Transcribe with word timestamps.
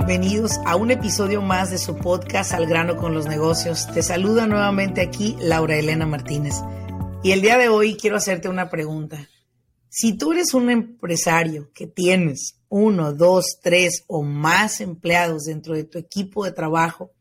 Bienvenidos 0.00 0.58
a 0.64 0.76
un 0.76 0.90
episodio 0.90 1.42
más 1.42 1.70
de 1.70 1.76
su 1.76 1.94
podcast 1.94 2.52
Al 2.52 2.66
grano 2.66 2.96
con 2.96 3.12
los 3.12 3.26
negocios. 3.26 3.86
Te 3.92 4.02
saluda 4.02 4.46
nuevamente 4.46 5.02
aquí 5.02 5.36
Laura 5.40 5.76
Elena 5.76 6.06
Martínez. 6.06 6.54
Y 7.22 7.32
el 7.32 7.42
día 7.42 7.58
de 7.58 7.68
hoy 7.68 7.96
quiero 7.96 8.16
hacerte 8.16 8.48
una 8.48 8.70
pregunta. 8.70 9.28
Si 9.90 10.16
tú 10.16 10.32
eres 10.32 10.54
un 10.54 10.70
empresario 10.70 11.70
que 11.74 11.86
tienes 11.86 12.56
uno, 12.70 13.12
dos, 13.12 13.58
tres 13.62 14.04
o 14.06 14.22
más 14.22 14.80
empleados 14.80 15.44
dentro 15.44 15.74
de 15.74 15.84
tu 15.84 15.98
equipo 15.98 16.46
de 16.46 16.52
trabajo 16.52 17.12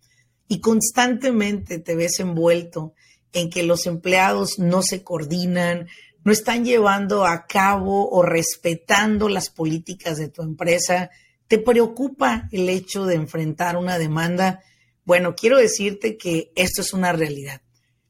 y 0.48 0.62
constantemente 0.62 1.80
te 1.80 1.96
ves 1.96 2.22
envuelto 2.22 2.94
en 3.34 3.50
que 3.50 3.64
los 3.64 3.88
empleados 3.88 4.58
no 4.58 4.82
se 4.84 5.04
coordinan, 5.04 5.90
no 6.24 6.32
están 6.32 6.64
llevando 6.64 7.26
a 7.26 7.46
cabo 7.46 8.10
o 8.10 8.24
respetando 8.24 9.28
las 9.28 9.50
políticas 9.50 10.18
de 10.18 10.30
tu 10.30 10.44
empresa, 10.44 11.12
te 11.50 11.58
preocupa 11.58 12.48
el 12.52 12.70
hecho 12.70 13.06
de 13.06 13.16
enfrentar 13.16 13.76
una 13.76 13.98
demanda, 13.98 14.62
bueno, 15.04 15.36
quiero 15.36 15.58
decirte 15.58 16.16
que 16.16 16.52
esto 16.56 16.82
es 16.82 16.94
una 16.94 17.12
realidad. 17.12 17.62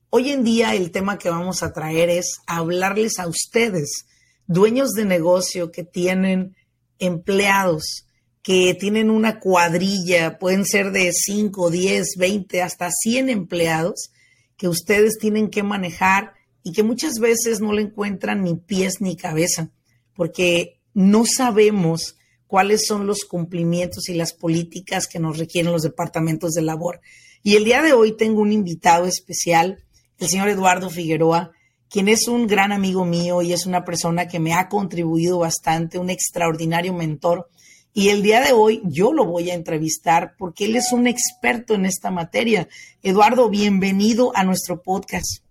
Hoy 0.09 0.31
en 0.31 0.43
día 0.43 0.75
el 0.75 0.91
tema 0.91 1.17
que 1.17 1.29
vamos 1.29 1.63
a 1.63 1.71
traer 1.71 2.09
es 2.09 2.41
hablarles 2.47 3.17
a 3.17 3.27
ustedes 3.27 4.05
dueños 4.45 4.89
de 4.91 5.05
negocio 5.05 5.71
que 5.71 5.85
tienen 5.85 6.57
empleados, 6.99 8.07
que 8.43 8.73
tienen 8.73 9.09
una 9.09 9.39
cuadrilla, 9.39 10.37
pueden 10.37 10.65
ser 10.65 10.91
de 10.91 11.13
5, 11.13 11.69
10, 11.69 12.07
20, 12.17 12.61
hasta 12.61 12.91
100 12.91 13.29
empleados, 13.29 14.11
que 14.57 14.67
ustedes 14.67 15.17
tienen 15.17 15.49
que 15.49 15.63
manejar 15.63 16.33
y 16.61 16.73
que 16.73 16.83
muchas 16.83 17.19
veces 17.19 17.61
no 17.61 17.71
le 17.71 17.83
encuentran 17.83 18.43
ni 18.43 18.55
pies 18.55 18.99
ni 18.99 19.15
cabeza, 19.15 19.71
porque 20.13 20.81
no 20.93 21.23
sabemos 21.25 22.17
cuáles 22.49 22.87
son 22.87 23.05
los 23.05 23.25
cumplimientos 23.25 24.09
y 24.09 24.15
las 24.15 24.33
políticas 24.33 25.05
que 25.05 25.19
nos 25.19 25.37
requieren 25.37 25.71
los 25.71 25.83
departamentos 25.83 26.53
de 26.53 26.63
labor. 26.63 26.99
Y 27.43 27.57
el 27.57 27.63
día 27.63 27.83
de 27.83 27.93
hoy 27.93 28.17
tengo 28.17 28.41
un 28.41 28.51
invitado 28.51 29.05
especial, 29.05 29.83
el 30.17 30.27
señor 30.27 30.49
Eduardo 30.49 30.89
Figueroa, 30.89 31.51
quien 31.91 32.07
es 32.07 32.27
un 32.27 32.47
gran 32.47 32.71
amigo 32.71 33.05
mío 33.05 33.43
y 33.43 33.53
es 33.53 33.67
una 33.67 33.85
persona 33.85 34.27
que 34.27 34.39
me 34.39 34.55
ha 34.55 34.67
contribuido 34.67 35.37
bastante, 35.37 35.99
un 35.99 36.09
extraordinario 36.09 36.91
mentor. 36.91 37.51
Y 37.93 38.09
el 38.09 38.23
día 38.23 38.41
de 38.41 38.51
hoy 38.51 38.81
yo 38.83 39.13
lo 39.13 39.25
voy 39.25 39.51
a 39.51 39.53
entrevistar 39.53 40.33
porque 40.35 40.65
él 40.65 40.75
es 40.75 40.91
un 40.91 41.05
experto 41.05 41.75
en 41.75 41.85
esta 41.85 42.09
materia. 42.09 42.67
Eduardo, 43.03 43.47
bienvenido 43.51 44.35
a 44.35 44.43
nuestro 44.43 44.81
podcast. 44.81 45.43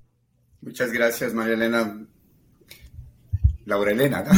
Muchas 0.60 0.90
gracias, 0.90 1.32
María 1.32 1.54
Elena. 1.54 2.08
Laura 3.66 3.92
Elena, 3.92 4.24
¿no? 4.24 4.32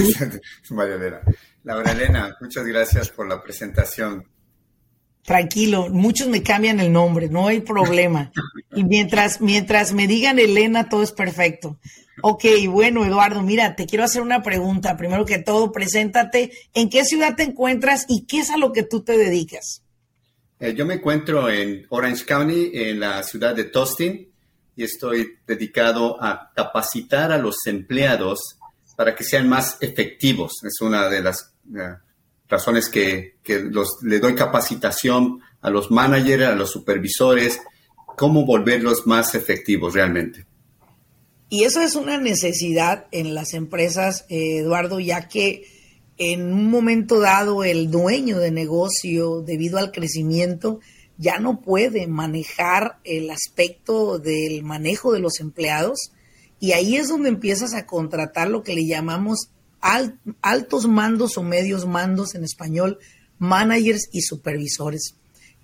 María 0.77 0.97
Elena. 0.97 1.22
Laura 1.64 1.92
Elena, 1.92 2.36
muchas 2.40 2.64
gracias 2.67 3.11
por 3.11 3.29
la 3.29 3.42
presentación. 3.42 4.27
Tranquilo, 5.23 5.89
muchos 5.90 6.29
me 6.29 6.42
cambian 6.42 6.80
el 6.80 6.92
nombre, 6.92 7.29
no 7.29 7.46
hay 7.48 7.61
problema. 7.61 8.33
Y 8.74 8.85
mientras, 8.85 9.40
mientras 9.40 9.92
me 9.92 10.07
digan 10.07 10.39
Elena, 10.39 10.89
todo 10.89 11.02
es 11.02 11.12
perfecto. 11.12 11.79
Ok, 12.23 12.45
bueno, 12.68 13.05
Eduardo, 13.05 13.42
mira, 13.42 13.77
te 13.77 13.86
quiero 13.86 14.05
hacer 14.05 14.23
una 14.23 14.42
pregunta. 14.42 14.96
Primero 14.96 15.24
que 15.24 15.39
todo, 15.39 15.73
preséntate. 15.73 16.52
¿En 16.74 16.89
qué 16.89 17.05
ciudad 17.05 17.36
te 17.36 17.42
encuentras 17.42 18.06
y 18.08 18.27
qué 18.27 18.40
es 18.40 18.51
a 18.51 18.56
lo 18.56 18.73
que 18.73 18.83
tú 18.83 19.02
te 19.02 19.17
dedicas? 19.17 19.83
Eh, 20.58 20.74
yo 20.74 20.85
me 20.85 20.95
encuentro 20.95 21.48
en 21.48 21.86
Orange 21.90 22.24
County, 22.24 22.70
en 22.74 23.01
la 23.01 23.23
ciudad 23.23 23.55
de 23.55 23.64
Tustin, 23.64 24.30
y 24.77 24.85
estoy 24.85 25.39
dedicado 25.46 26.23
a 26.23 26.51
capacitar 26.55 27.33
a 27.33 27.39
los 27.39 27.56
empleados 27.67 28.56
para 28.96 29.14
que 29.14 29.24
sean 29.24 29.48
más 29.48 29.79
efectivos. 29.80 30.62
Es 30.62 30.80
una 30.83 31.08
de 31.08 31.23
las 31.23 31.49
razones 32.48 32.89
que, 32.89 33.37
que 33.43 33.61
los, 33.61 34.03
le 34.03 34.19
doy 34.19 34.35
capacitación 34.35 35.41
a 35.61 35.71
los 35.71 35.91
managers, 35.91 36.45
a 36.45 36.55
los 36.55 36.71
supervisores, 36.71 37.61
cómo 38.17 38.45
volverlos 38.45 39.07
más 39.07 39.35
efectivos 39.35 39.95
realmente. 39.95 40.47
Y 41.48 41.65
eso 41.65 41.81
es 41.81 41.97
una 41.97 42.19
necesidad 42.19 43.07
en 43.11 43.35
las 43.35 43.55
empresas, 43.55 44.25
eh, 44.29 44.59
Eduardo, 44.59 45.01
ya 45.01 45.29
que 45.29 45.65
en 46.17 46.53
un 46.53 46.71
momento 46.71 47.19
dado 47.19 47.65
el 47.65 47.91
dueño 47.91 48.39
de 48.39 48.51
negocio, 48.51 49.41
debido 49.41 49.79
al 49.79 49.91
crecimiento, 49.91 50.81
ya 51.17 51.39
no 51.39 51.61
puede 51.61 52.07
manejar 52.07 52.98
el 53.05 53.31
aspecto 53.31 54.19
del 54.19 54.63
manejo 54.63 55.13
de 55.13 55.21
los 55.21 55.41
empleados 55.41 56.13
y 56.61 56.73
ahí 56.73 56.97
es 56.97 57.09
donde 57.09 57.31
empiezas 57.31 57.75
a 57.75 57.87
contratar 57.87 58.48
lo 58.48 58.63
que 58.63 58.75
le 58.75 58.87
llamamos 58.87 59.51
altos 59.80 60.86
mandos 60.86 61.39
o 61.39 61.42
medios 61.42 61.86
mandos 61.86 62.35
en 62.35 62.45
español, 62.45 62.98
managers 63.39 64.08
y 64.13 64.23
supervisores. 64.23 65.14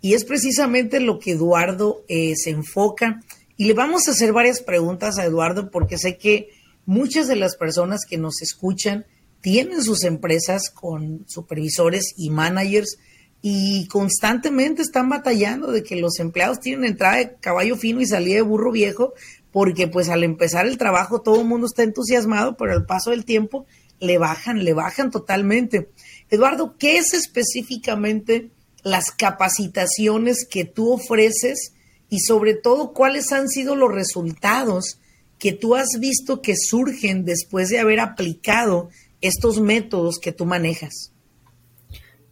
Y 0.01 0.15
es 0.15 0.25
precisamente 0.25 1.01
lo 1.01 1.19
que 1.19 1.33
Eduardo 1.33 2.05
eh, 2.09 2.35
se 2.37 2.51
enfoca. 2.51 3.23
Y 3.57 3.65
le 3.67 3.75
vamos 3.75 4.07
a 4.07 4.13
hacer 4.13 4.33
varias 4.33 4.61
preguntas 4.61 5.19
a 5.19 5.25
Eduardo 5.25 5.71
porque 5.71 5.99
sé 5.99 6.19
que 6.19 6.51
muchas 6.85 7.27
de 7.29 7.37
las 7.37 7.57
personas 7.57 8.01
que 8.09 8.19
nos 8.19 8.43
escuchan 8.43 9.07
tienen 9.41 9.83
sus 9.83 10.05
empresas 10.05 10.71
con 10.71 11.25
supervisores 11.27 12.15
y 12.17 12.31
managers 12.31 12.99
y 13.43 13.87
constantemente 13.89 14.83
están 14.83 15.09
batallando 15.09 15.71
de 15.71 15.83
que 15.83 15.97
los 15.97 16.19
empleados 16.19 16.61
tienen 16.61 16.85
entrada 16.85 17.17
de 17.19 17.35
caballo 17.41 17.77
fino 17.77 18.01
y 18.01 18.07
salida 18.07 18.37
de 18.37 18.43
burro 18.43 18.73
viejo 18.73 19.13
porque 19.53 19.89
pues 19.89 20.09
al 20.09 20.25
empezar 20.25 20.67
el 20.67 20.79
trabajo 20.79 21.21
todo 21.21 21.41
el 21.41 21.47
mundo 21.47 21.67
está 21.67 21.83
entusiasmado, 21.83 22.57
pero 22.57 22.73
al 22.73 22.87
paso 22.87 23.11
del 23.11 23.25
tiempo 23.25 23.67
le 24.01 24.19
bajan, 24.19 24.65
le 24.65 24.73
bajan 24.73 25.11
totalmente. 25.11 25.91
Eduardo, 26.31 26.77
¿qué 26.79 26.99
es 26.99 27.15
específicamente 27.15 28.51
las 28.83 29.11
capacitaciones 29.11 30.47
que 30.49 30.65
tú 30.65 30.93
ofreces 30.93 31.73
y 32.09 32.21
sobre 32.21 32.55
todo 32.55 32.93
cuáles 32.93 33.33
han 33.33 33.49
sido 33.49 33.75
los 33.75 33.93
resultados 33.93 34.99
que 35.39 35.53
tú 35.53 35.75
has 35.75 35.99
visto 35.99 36.41
que 36.41 36.55
surgen 36.57 37.25
después 37.25 37.69
de 37.69 37.79
haber 37.79 38.01
aplicado 38.01 38.91
estos 39.21 39.61
métodos 39.61 40.19
que 40.19 40.33
tú 40.33 40.47
manejas? 40.47 41.13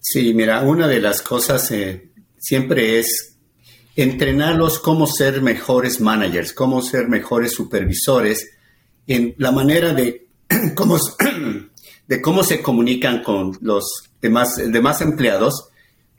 Sí, 0.01 0.35
mira, 0.35 0.63
una 0.63 0.87
de 0.87 1.01
las 1.01 1.23
cosas 1.23 1.71
eh, 1.71 2.11
siempre 2.39 2.99
es 2.99 3.37
entrenarlos 3.97 4.79
cómo 4.79 5.07
ser 5.07 5.41
mejores 5.41 6.01
managers, 6.01 6.53
cómo 6.53 6.83
ser 6.83 7.09
mejores 7.09 7.53
supervisores 7.53 8.51
en 9.07 9.35
la 9.39 9.53
manera 9.53 9.93
de 9.93 10.24
cómo, 10.75 10.99
de 12.07 12.23
cómo 12.23 12.43
se 12.43 12.63
comunican 12.63 13.23
con 13.23 13.57
los 13.61 13.85
demás, 14.21 14.57
demás 14.57 15.01
empleados, 15.01 15.69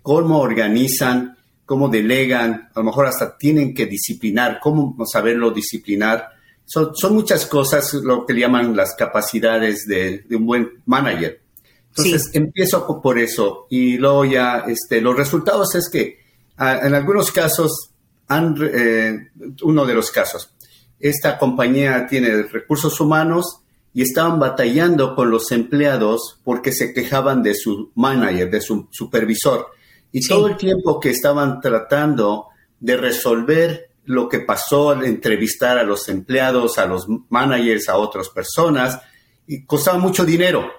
cómo 0.01 0.39
organizan, 0.39 1.37
cómo 1.65 1.89
delegan, 1.89 2.69
a 2.73 2.79
lo 2.79 2.85
mejor 2.85 3.07
hasta 3.07 3.37
tienen 3.37 3.73
que 3.73 3.85
disciplinar, 3.85 4.59
cómo 4.61 4.95
saberlo 5.05 5.51
disciplinar. 5.51 6.29
Son, 6.65 6.93
muchas 7.13 7.45
cosas 7.45 7.93
lo 7.93 8.25
que 8.25 8.33
le 8.33 8.41
llaman 8.41 8.75
las 8.75 8.95
capacidades 8.95 9.87
de, 9.87 10.25
un 10.31 10.45
buen 10.45 10.69
manager. 10.85 11.41
Entonces, 11.89 12.29
empiezo 12.33 13.01
por 13.01 13.17
eso 13.17 13.67
y 13.69 13.97
luego 13.97 14.25
ya 14.25 14.65
este, 14.67 14.99
los 14.99 15.15
resultados 15.15 15.75
es 15.75 15.89
que 15.89 16.19
en 16.57 16.93
algunos 16.93 17.31
casos, 17.31 17.91
han, 18.27 18.55
eh, 18.61 19.29
uno 19.63 19.85
de 19.85 19.93
los 19.93 20.11
casos, 20.11 20.51
esta 20.99 21.37
compañía 21.37 22.07
tiene 22.07 22.43
recursos 22.43 22.99
humanos 22.99 23.61
y 23.95 24.01
estaban 24.01 24.39
batallando 24.39 25.15
con 25.15 25.31
los 25.31 25.53
empleados 25.53 26.41
porque 26.43 26.73
se 26.73 26.93
quejaban 26.93 27.41
de 27.41 27.55
su 27.55 27.93
manager, 27.95 28.51
de 28.51 28.59
su 28.59 28.89
supervisor. 28.91 29.67
Y 30.11 30.27
todo 30.27 30.49
el 30.49 30.57
tiempo 30.57 30.99
que 30.99 31.11
estaban 31.11 31.61
tratando 31.61 32.47
de 32.77 32.97
resolver 32.97 33.89
lo 34.03 34.27
que 34.27 34.41
pasó 34.41 34.89
al 34.89 35.05
entrevistar 35.05 35.77
a 35.77 35.83
los 35.83 36.09
empleados, 36.09 36.77
a 36.77 36.87
los 36.87 37.07
managers, 37.29 37.87
a 37.87 37.95
otras 37.95 38.27
personas, 38.27 38.99
y 39.47 39.63
costaba 39.63 39.97
mucho 39.97 40.25
dinero. 40.25 40.69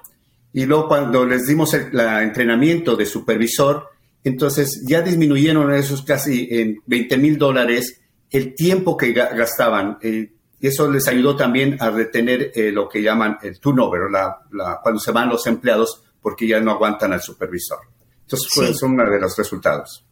Y 0.53 0.67
luego 0.67 0.87
cuando 0.87 1.25
les 1.25 1.47
dimos 1.47 1.73
el 1.73 1.99
entrenamiento 1.99 2.97
de 2.97 3.07
supervisor, 3.07 3.89
entonces 4.25 4.85
ya 4.87 5.01
disminuyeron 5.01 5.73
esos 5.73 6.03
casi 6.03 6.49
en 6.51 6.83
20 6.85 7.17
mil 7.17 7.39
dólares 7.39 7.99
el 8.31 8.55
tiempo 8.55 8.95
que 8.95 9.13
gastaban. 9.13 9.97
Eh, 10.03 10.33
y 10.61 10.69
eso 10.69 10.91
les 10.91 11.07
ayudó 11.09 11.37
también 11.37 11.77
a 11.81 11.91
retener 11.91 12.53
eh, 12.55 12.73
lo 12.73 12.89
que 12.89 13.03
llaman 13.03 13.39
el 13.43 13.61
turnover, 13.61 14.11
la, 14.11 14.81
cuando 14.83 15.01
se 15.01 15.13
van 15.13 15.29
los 15.29 15.47
empleados 15.47 16.03
porque 16.21 16.49
ya 16.49 16.61
no 16.61 16.73
aguantan 16.73 17.13
al 17.13 17.21
supervisor. 17.21 17.79
Entonces, 18.23 18.49
fue 18.53 18.75
son 18.75 18.93
uno 18.93 19.09
de 19.09 19.21
los 19.21 19.37
resultados. 19.37 20.05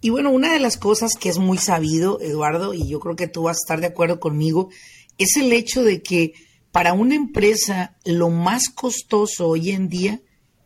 Y 0.00 0.10
bueno, 0.10 0.30
una 0.30 0.52
de 0.52 0.60
las 0.60 0.76
cosas 0.76 1.12
que 1.18 1.28
es 1.28 1.38
muy 1.38 1.58
sabido, 1.58 2.20
Eduardo, 2.20 2.74
y 2.74 2.88
yo 2.88 3.00
creo 3.00 3.16
que 3.16 3.28
tú 3.28 3.44
vas 3.44 3.58
a 3.58 3.62
estar 3.64 3.80
de 3.80 3.86
acuerdo 3.86 4.18
conmigo, 4.18 4.70
es 5.18 5.36
el 5.36 5.52
hecho 5.52 5.82
de 5.82 6.02
que 6.02 6.34
para 6.72 6.92
una 6.92 7.14
empresa 7.14 7.96
lo 8.04 8.28
más 8.28 8.68
costoso 8.68 9.48
hoy 9.48 9.70
en 9.70 9.88
día 9.88 10.20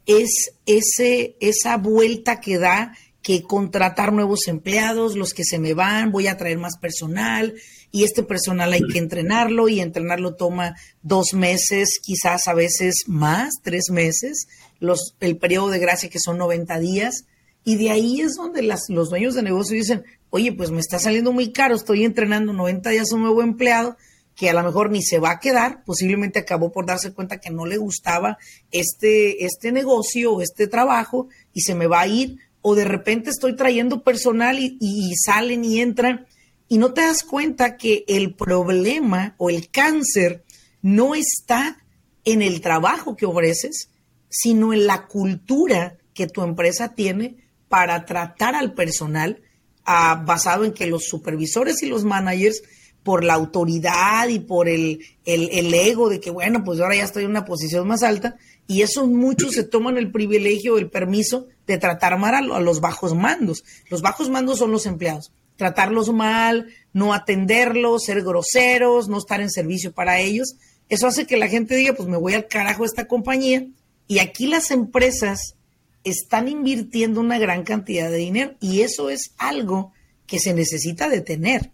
es 0.06 0.52
ese, 0.66 1.36
esa 1.40 1.76
vuelta 1.76 2.40
que 2.40 2.58
da 2.58 2.96
que 3.22 3.42
contratar 3.42 4.12
nuevos 4.12 4.48
empleados, 4.48 5.16
los 5.16 5.34
que 5.34 5.44
se 5.44 5.58
me 5.58 5.74
van, 5.74 6.10
voy 6.10 6.26
a 6.26 6.36
traer 6.36 6.58
más 6.58 6.78
personal 6.78 7.54
y 7.92 8.04
este 8.04 8.22
personal 8.22 8.72
hay 8.72 8.82
que 8.82 8.98
entrenarlo 8.98 9.68
y 9.68 9.80
entrenarlo 9.80 10.34
toma 10.34 10.76
dos 11.02 11.34
meses, 11.34 11.98
quizás 12.02 12.46
a 12.46 12.54
veces 12.54 13.04
más, 13.06 13.54
tres 13.62 13.90
meses, 13.90 14.46
los, 14.78 15.16
el 15.20 15.36
periodo 15.36 15.70
de 15.70 15.80
gracia 15.80 16.08
que 16.08 16.20
son 16.20 16.38
90 16.38 16.78
días. 16.78 17.24
Y 17.64 17.76
de 17.76 17.90
ahí 17.90 18.20
es 18.20 18.36
donde 18.36 18.62
las, 18.62 18.88
los 18.88 19.10
dueños 19.10 19.34
de 19.34 19.42
negocio 19.42 19.76
dicen, 19.76 20.04
oye, 20.30 20.52
pues 20.52 20.70
me 20.70 20.80
está 20.80 20.98
saliendo 20.98 21.32
muy 21.32 21.52
caro, 21.52 21.74
estoy 21.74 22.04
entrenando 22.04 22.52
90 22.52 22.90
días 22.90 23.10
a 23.10 23.14
un 23.16 23.22
nuevo 23.22 23.42
empleado 23.42 23.96
que 24.36 24.48
a 24.48 24.54
lo 24.54 24.62
mejor 24.62 24.90
ni 24.90 25.02
se 25.02 25.18
va 25.18 25.32
a 25.32 25.40
quedar, 25.40 25.84
posiblemente 25.84 26.38
acabó 26.38 26.72
por 26.72 26.86
darse 26.86 27.12
cuenta 27.12 27.40
que 27.40 27.50
no 27.50 27.66
le 27.66 27.76
gustaba 27.76 28.38
este, 28.70 29.44
este 29.44 29.72
negocio 29.72 30.32
o 30.32 30.40
este 30.40 30.66
trabajo 30.66 31.28
y 31.52 31.60
se 31.60 31.74
me 31.74 31.86
va 31.86 32.00
a 32.00 32.06
ir 32.06 32.38
o 32.62 32.74
de 32.74 32.84
repente 32.84 33.30
estoy 33.30 33.56
trayendo 33.56 34.02
personal 34.02 34.58
y, 34.58 35.14
salen 35.16 35.64
y 35.64 35.80
entran 35.80 36.26
y 36.68 36.78
no 36.78 36.92
te 36.92 37.00
das 37.00 37.24
cuenta 37.24 37.76
que 37.76 38.04
el 38.06 38.34
problema 38.34 39.34
o 39.38 39.50
el 39.50 39.70
cáncer 39.70 40.44
no 40.82 41.14
está 41.14 41.82
en 42.24 42.42
el 42.42 42.60
trabajo 42.60 43.16
que 43.16 43.26
ofreces, 43.26 43.90
sino 44.28 44.72
en 44.72 44.86
la 44.86 45.06
cultura 45.06 45.98
que 46.14 46.26
tu 46.26 46.42
empresa 46.42 46.94
tiene 46.94 47.36
para 47.68 48.04
tratar 48.04 48.54
al 48.54 48.74
personal 48.74 49.40
ah, 49.84 50.22
basado 50.26 50.64
en 50.64 50.72
que 50.72 50.86
los 50.86 51.04
supervisores 51.04 51.82
y 51.82 51.86
los 51.86 52.04
managers 52.04 52.62
por 53.02 53.24
la 53.24 53.34
autoridad 53.34 54.28
y 54.28 54.40
por 54.40 54.68
el, 54.68 55.00
el, 55.24 55.74
ego 55.74 56.08
de 56.08 56.20
que, 56.20 56.30
bueno, 56.30 56.62
pues 56.64 56.80
ahora 56.80 56.96
ya 56.96 57.04
estoy 57.04 57.24
en 57.24 57.30
una 57.30 57.44
posición 57.44 57.86
más 57.88 58.02
alta, 58.02 58.36
y 58.66 58.82
esos 58.82 59.08
muchos 59.08 59.54
se 59.54 59.64
toman 59.64 59.98
el 59.98 60.12
privilegio, 60.12 60.78
el 60.78 60.90
permiso 60.90 61.48
de 61.66 61.78
tratar 61.78 62.18
mal 62.18 62.52
a, 62.52 62.60
los 62.60 62.80
bajos 62.80 63.14
mandos. 63.14 63.64
Los 63.88 64.00
bajos 64.00 64.30
mandos 64.30 64.58
son 64.58 64.70
los 64.70 64.86
empleados. 64.86 65.32
Tratarlos 65.56 66.12
mal, 66.12 66.68
no 66.92 67.12
atenderlos, 67.12 68.04
ser 68.04 68.22
groseros, 68.22 69.08
no 69.08 69.18
estar 69.18 69.40
en 69.40 69.50
servicio 69.50 69.92
para 69.92 70.20
ellos. 70.20 70.54
Eso 70.88 71.08
hace 71.08 71.26
que 71.26 71.36
la 71.36 71.48
gente 71.48 71.74
diga, 71.74 71.94
pues 71.94 72.08
me 72.08 72.16
voy 72.16 72.34
al 72.34 72.46
carajo 72.46 72.84
a 72.84 72.86
esta 72.86 73.08
compañía. 73.08 73.66
Y 74.06 74.20
aquí 74.20 74.46
las 74.46 74.70
empresas 74.70 75.56
están 76.04 76.48
invirtiendo 76.48 77.20
una 77.20 77.38
gran 77.38 77.64
cantidad 77.64 78.08
de 78.08 78.18
dinero 78.18 78.54
y 78.60 78.82
eso 78.82 79.10
es 79.10 79.32
algo 79.36 79.92
que 80.26 80.38
se 80.38 80.54
necesita 80.54 81.08
detener. 81.08 81.72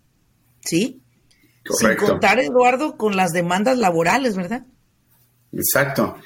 ¿Sí? 0.60 1.02
Correcto. 1.66 2.04
Sin 2.04 2.12
contar, 2.12 2.38
Eduardo, 2.38 2.96
con 2.96 3.16
las 3.16 3.32
demandas 3.32 3.78
laborales, 3.78 4.36
¿verdad? 4.36 4.66
Exacto. 5.52 6.16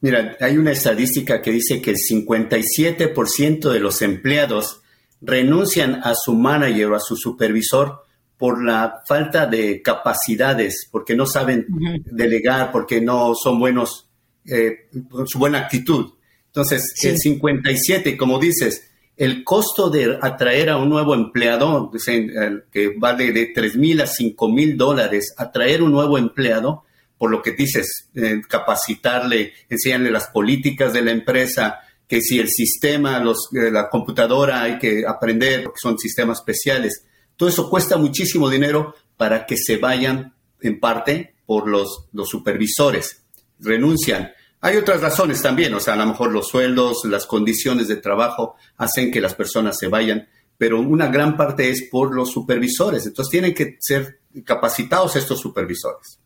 Mira, 0.00 0.36
hay 0.40 0.56
una 0.56 0.72
estadística 0.72 1.42
que 1.42 1.50
dice 1.50 1.82
que 1.82 1.90
el 1.90 1.96
57% 1.96 3.70
de 3.70 3.80
los 3.80 4.02
empleados 4.02 4.80
renuncian 5.20 6.00
a 6.02 6.14
su 6.14 6.34
manager 6.34 6.86
o 6.86 6.96
a 6.96 7.00
su 7.00 7.16
supervisor 7.16 8.04
por 8.38 8.64
la 8.64 9.02
falta 9.06 9.46
de 9.46 9.82
capacidades, 9.82 10.88
porque 10.90 11.14
no 11.14 11.26
saben 11.26 11.66
delegar, 12.06 12.72
porque 12.72 13.02
no 13.02 13.34
son 13.34 13.58
buenos, 13.58 14.08
eh, 14.46 14.88
con 15.10 15.28
su 15.28 15.38
buena 15.38 15.58
actitud. 15.58 16.14
Entonces, 16.46 16.94
el 17.04 17.18
57, 17.18 18.16
como 18.16 18.38
dices, 18.38 18.89
el 19.20 19.44
costo 19.44 19.90
de 19.90 20.18
atraer 20.22 20.70
a 20.70 20.78
un 20.78 20.88
nuevo 20.88 21.14
empleado, 21.14 21.92
que 22.72 22.94
vale 22.96 23.32
de 23.32 23.52
3 23.54 23.76
mil 23.76 24.00
a 24.00 24.06
5 24.06 24.48
mil 24.48 24.78
dólares, 24.78 25.34
atraer 25.36 25.82
un 25.82 25.92
nuevo 25.92 26.16
empleado, 26.16 26.84
por 27.18 27.30
lo 27.30 27.42
que 27.42 27.52
dices, 27.52 28.08
eh, 28.14 28.40
capacitarle, 28.48 29.52
enseñarle 29.68 30.10
las 30.10 30.28
políticas 30.28 30.94
de 30.94 31.02
la 31.02 31.10
empresa, 31.10 31.80
que 32.08 32.22
si 32.22 32.38
el 32.38 32.48
sistema, 32.48 33.18
los, 33.18 33.50
eh, 33.52 33.70
la 33.70 33.90
computadora 33.90 34.62
hay 34.62 34.78
que 34.78 35.04
aprender, 35.06 35.64
porque 35.64 35.80
son 35.82 35.98
sistemas 35.98 36.38
especiales. 36.38 37.04
Todo 37.36 37.50
eso 37.50 37.68
cuesta 37.68 37.98
muchísimo 37.98 38.48
dinero 38.48 38.94
para 39.18 39.44
que 39.44 39.58
se 39.58 39.76
vayan 39.76 40.32
en 40.62 40.80
parte 40.80 41.34
por 41.44 41.68
los, 41.68 42.06
los 42.14 42.26
supervisores. 42.26 43.22
Renuncian. 43.58 44.32
Hay 44.62 44.76
otras 44.76 45.00
razones 45.00 45.40
también, 45.40 45.72
o 45.72 45.80
sea, 45.80 45.94
a 45.94 45.96
lo 45.96 46.06
mejor 46.06 46.32
los 46.32 46.48
sueldos, 46.48 47.04
las 47.04 47.26
condiciones 47.26 47.88
de 47.88 47.96
trabajo 47.96 48.56
hacen 48.76 49.10
que 49.10 49.20
las 49.20 49.34
personas 49.34 49.78
se 49.78 49.88
vayan, 49.88 50.28
pero 50.58 50.80
una 50.80 51.08
gran 51.08 51.36
parte 51.36 51.70
es 51.70 51.88
por 51.90 52.14
los 52.14 52.30
supervisores. 52.30 53.06
Entonces 53.06 53.30
tienen 53.30 53.54
que 53.54 53.78
ser 53.80 54.20
capacitados 54.44 55.16
estos 55.16 55.40
supervisores. 55.40 56.20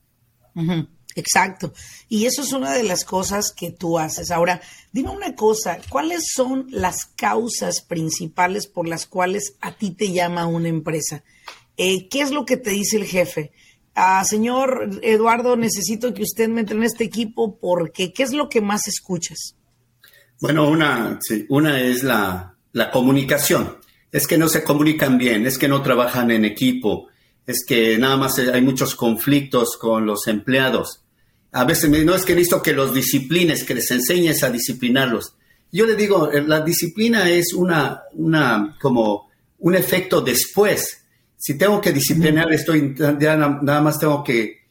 Exacto. 1.15 1.73
Y 2.09 2.27
eso 2.27 2.43
es 2.43 2.53
una 2.53 2.73
de 2.73 2.83
las 2.83 3.05
cosas 3.05 3.53
que 3.53 3.71
tú 3.71 3.99
haces. 3.99 4.31
Ahora, 4.31 4.61
dime 4.93 5.11
una 5.11 5.37
cosa, 5.37 5.79
¿cuáles 5.89 6.25
son 6.35 6.67
las 6.71 7.07
causas 7.07 7.83
principales 7.83 8.67
por 8.67 8.89
las 8.89 9.07
cuales 9.07 9.55
a 9.61 9.73
ti 9.73 9.93
te 9.93 10.13
llama 10.13 10.47
una 10.47 10.69
empresa? 10.69 11.23
Eh, 11.77 12.09
¿Qué 12.09 12.21
es 12.21 12.31
lo 12.31 12.45
que 12.45 12.57
te 12.57 12.71
dice 12.71 12.97
el 12.97 13.05
jefe? 13.05 13.53
Ah, 13.95 14.25
señor 14.25 14.91
Eduardo, 15.03 15.57
necesito 15.57 16.13
que 16.15 16.23
usted 16.23 16.49
me 16.49 16.61
entre 16.61 16.77
en 16.77 16.83
este 16.83 17.05
equipo 17.05 17.59
porque 17.59 18.13
¿qué 18.13 18.25
es 18.25 18.33
lo 18.33 18.49
que 18.49 18.61
más 18.61 18.89
escuchas? 18.89 19.55
Bueno, 20.41 20.69
una, 20.69 21.19
una 21.49 21.81
es 21.81 22.03
la, 22.03 22.57
la 22.73 22.91
comunicación. 22.91 23.79
Es 24.11 24.27
que 24.27 24.39
no 24.39 24.49
se 24.49 24.63
comunican 24.63 25.17
bien, 25.19 25.47
es 25.47 25.59
que 25.59 25.69
no 25.69 25.83
trabajan 25.83 26.31
en 26.31 26.45
equipo, 26.45 27.09
es 27.47 27.65
que 27.67 27.99
nada 27.99 28.17
más 28.17 28.39
hay 28.39 28.63
muchos 28.63 28.95
conflictos 28.95 29.77
con 29.77 30.07
los 30.07 30.27
empleados. 30.29 31.03
A 31.53 31.65
veces 31.65 31.89
me 31.89 32.05
no 32.05 32.15
es 32.15 32.25
que 32.25 32.35
visto 32.35 32.63
que 32.63 32.73
los 32.73 32.93
disciplines, 32.93 33.65
que 33.65 33.75
les 33.75 33.91
enseñes 33.91 34.43
a 34.43 34.51
disciplinarlos. 34.51 35.35
Yo 35.71 35.87
le 35.87 35.97
digo, 35.97 36.31
eh, 36.31 36.43
la 36.43 36.61
disciplina 36.61 37.29
es 37.31 37.53
una, 37.53 38.03
una, 38.13 38.77
como 38.81 39.31
un 39.59 39.75
efecto 39.75 40.21
después. 40.21 41.04
Si 41.45 41.59
tengo 41.59 41.79
que 41.79 41.93
disciplinar, 41.93 42.51
estoy, 42.55 42.95
ya 42.97 43.37
nada 43.37 43.83
más 43.83 43.99
tengo 43.99 44.25
que 44.25 44.63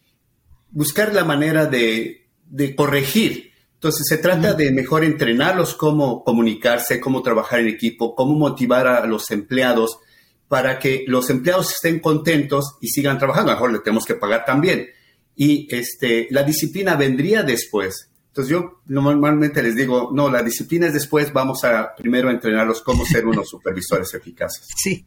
buscar 0.72 1.14
la 1.14 1.24
manera 1.24 1.68
de, 1.68 2.26
de 2.50 2.76
corregir. 2.76 3.52
Entonces 3.76 4.08
se 4.08 4.18
trata 4.18 4.56
de 4.56 4.72
mejor 4.72 5.04
entrenarlos 5.04 5.76
cómo 5.76 6.24
comunicarse, 6.24 7.00
cómo 7.00 7.22
trabajar 7.22 7.60
en 7.60 7.68
equipo, 7.68 8.16
cómo 8.16 8.34
motivar 8.34 8.88
a 8.88 9.06
los 9.06 9.30
empleados, 9.30 10.00
para 10.48 10.80
que 10.80 11.06
los 11.06 11.30
empleados 11.30 11.74
estén 11.74 12.00
contentos 12.00 12.78
y 12.82 12.88
sigan 12.88 13.20
trabajando. 13.20 13.52
A 13.52 13.54
lo 13.54 13.60
mejor 13.60 13.74
le 13.74 13.80
tenemos 13.84 14.06
que 14.06 14.16
pagar 14.16 14.44
también. 14.44 14.88
Y 15.36 15.68
este, 15.70 16.28
la 16.32 16.42
disciplina 16.42 16.96
vendría 16.96 17.44
después. 17.44 18.10
Entonces 18.30 18.52
yo 18.52 18.82
normalmente 18.88 19.62
les 19.62 19.76
digo, 19.76 20.10
no, 20.12 20.28
la 20.28 20.42
disciplina 20.42 20.88
es 20.88 20.94
después, 20.94 21.32
vamos 21.32 21.64
a 21.66 21.94
primero 21.96 22.32
entrenarlos 22.32 22.82
cómo 22.82 23.06
ser 23.06 23.28
unos 23.28 23.48
supervisores 23.48 24.12
eficaces. 24.16 24.70
Sí, 24.76 25.06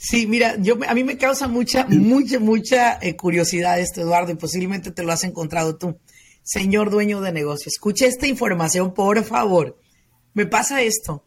sí, 0.00 0.26
mira, 0.26 0.56
yo, 0.58 0.78
a 0.88 0.94
mí 0.94 1.04
me 1.04 1.18
causa 1.18 1.46
mucha, 1.46 1.86
mucha, 1.86 2.40
mucha 2.40 2.98
eh, 3.02 3.16
curiosidad 3.16 3.78
esto, 3.78 4.00
Eduardo, 4.00 4.32
y 4.32 4.36
posiblemente 4.36 4.90
te 4.90 5.02
lo 5.02 5.12
has 5.12 5.24
encontrado 5.24 5.76
tú. 5.76 5.98
Señor 6.42 6.90
dueño 6.90 7.20
de 7.20 7.32
negocio, 7.32 7.68
escuche 7.68 8.06
esta 8.06 8.26
información, 8.26 8.94
por 8.94 9.22
favor. 9.24 9.78
Me 10.32 10.46
pasa 10.46 10.82
esto. 10.82 11.24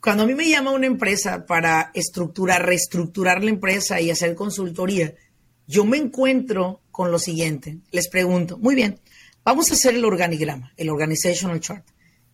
Cuando 0.00 0.22
a 0.22 0.26
mí 0.26 0.34
me 0.34 0.48
llama 0.48 0.72
una 0.72 0.86
empresa 0.86 1.44
para 1.44 1.90
estructurar, 1.92 2.64
reestructurar 2.64 3.44
la 3.44 3.50
empresa 3.50 4.00
y 4.00 4.10
hacer 4.10 4.34
consultoría, 4.34 5.14
yo 5.66 5.84
me 5.84 5.98
encuentro 5.98 6.80
con 6.90 7.10
lo 7.10 7.18
siguiente. 7.18 7.78
Les 7.90 8.08
pregunto, 8.08 8.56
muy 8.58 8.74
bien, 8.74 9.00
vamos 9.44 9.70
a 9.70 9.74
hacer 9.74 9.94
el 9.94 10.04
organigrama, 10.04 10.72
el 10.76 10.88
organizational 10.88 11.60
chart. 11.60 11.86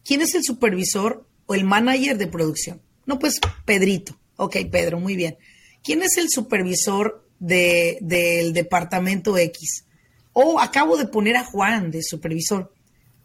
¿Quién 0.04 0.20
es 0.20 0.34
el 0.34 0.44
supervisor 0.44 1.26
o 1.46 1.54
el 1.54 1.64
manager 1.64 2.16
de 2.16 2.26
producción? 2.26 2.80
No, 3.06 3.18
pues 3.18 3.40
Pedrito. 3.64 4.16
Ok, 4.36 4.56
Pedro, 4.70 5.00
muy 5.00 5.16
bien. 5.16 5.36
¿Quién 5.84 6.02
es 6.02 6.16
el 6.16 6.30
supervisor 6.30 7.28
del 7.38 8.52
departamento 8.54 9.36
X? 9.36 9.84
O 10.32 10.58
acabo 10.58 10.96
de 10.96 11.06
poner 11.06 11.36
a 11.36 11.44
Juan 11.44 11.90
de 11.90 12.02
supervisor. 12.02 12.72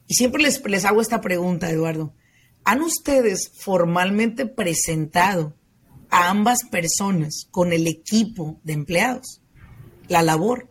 Y 0.08 0.16
siempre 0.16 0.44
les, 0.44 0.62
les 0.66 0.86
hago 0.86 1.02
esta 1.02 1.22
pregunta, 1.22 1.72
Eduardo. 1.72 2.14
¿Han 2.66 2.82
ustedes 2.82 3.50
formalmente 3.58 4.46
presentado 4.46 5.56
a 6.10 6.30
ambas 6.30 6.66
personas 6.66 7.48
con 7.50 7.72
el 7.72 7.88
equipo 7.88 8.60
de 8.64 8.74
empleados 8.74 9.42
la 10.10 10.22
labor? 10.22 10.70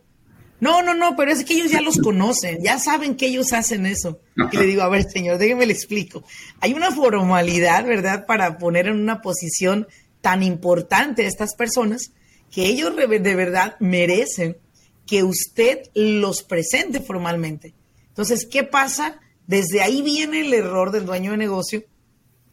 No, 0.59 0.83
no, 0.83 0.93
no, 0.93 1.15
pero 1.15 1.31
es 1.31 1.45
que 1.45 1.53
ellos 1.53 1.71
ya 1.71 1.81
los 1.81 1.97
conocen, 1.97 2.61
ya 2.61 2.77
saben 2.77 3.15
que 3.15 3.27
ellos 3.27 3.53
hacen 3.53 3.85
eso. 3.85 4.19
Y 4.51 4.57
le 4.57 4.65
digo, 4.65 4.81
a 4.81 4.89
ver, 4.89 5.09
señor, 5.09 5.37
déjeme 5.37 5.65
le 5.65 5.73
explico. 5.73 6.23
Hay 6.59 6.73
una 6.73 6.91
formalidad, 6.91 7.85
¿verdad?, 7.85 8.25
para 8.25 8.57
poner 8.57 8.87
en 8.87 8.99
una 8.99 9.21
posición 9.21 9.87
tan 10.21 10.43
importante 10.43 11.23
a 11.23 11.27
estas 11.27 11.55
personas 11.55 12.11
que 12.51 12.65
ellos 12.65 12.95
de 12.95 13.35
verdad 13.35 13.75
merecen 13.79 14.57
que 15.05 15.23
usted 15.23 15.79
los 15.93 16.43
presente 16.43 16.99
formalmente. 16.99 17.73
Entonces, 18.09 18.45
¿qué 18.45 18.63
pasa? 18.63 19.19
Desde 19.47 19.81
ahí 19.81 20.01
viene 20.01 20.41
el 20.41 20.53
error 20.53 20.91
del 20.91 21.05
dueño 21.05 21.31
de 21.31 21.37
negocio, 21.37 21.83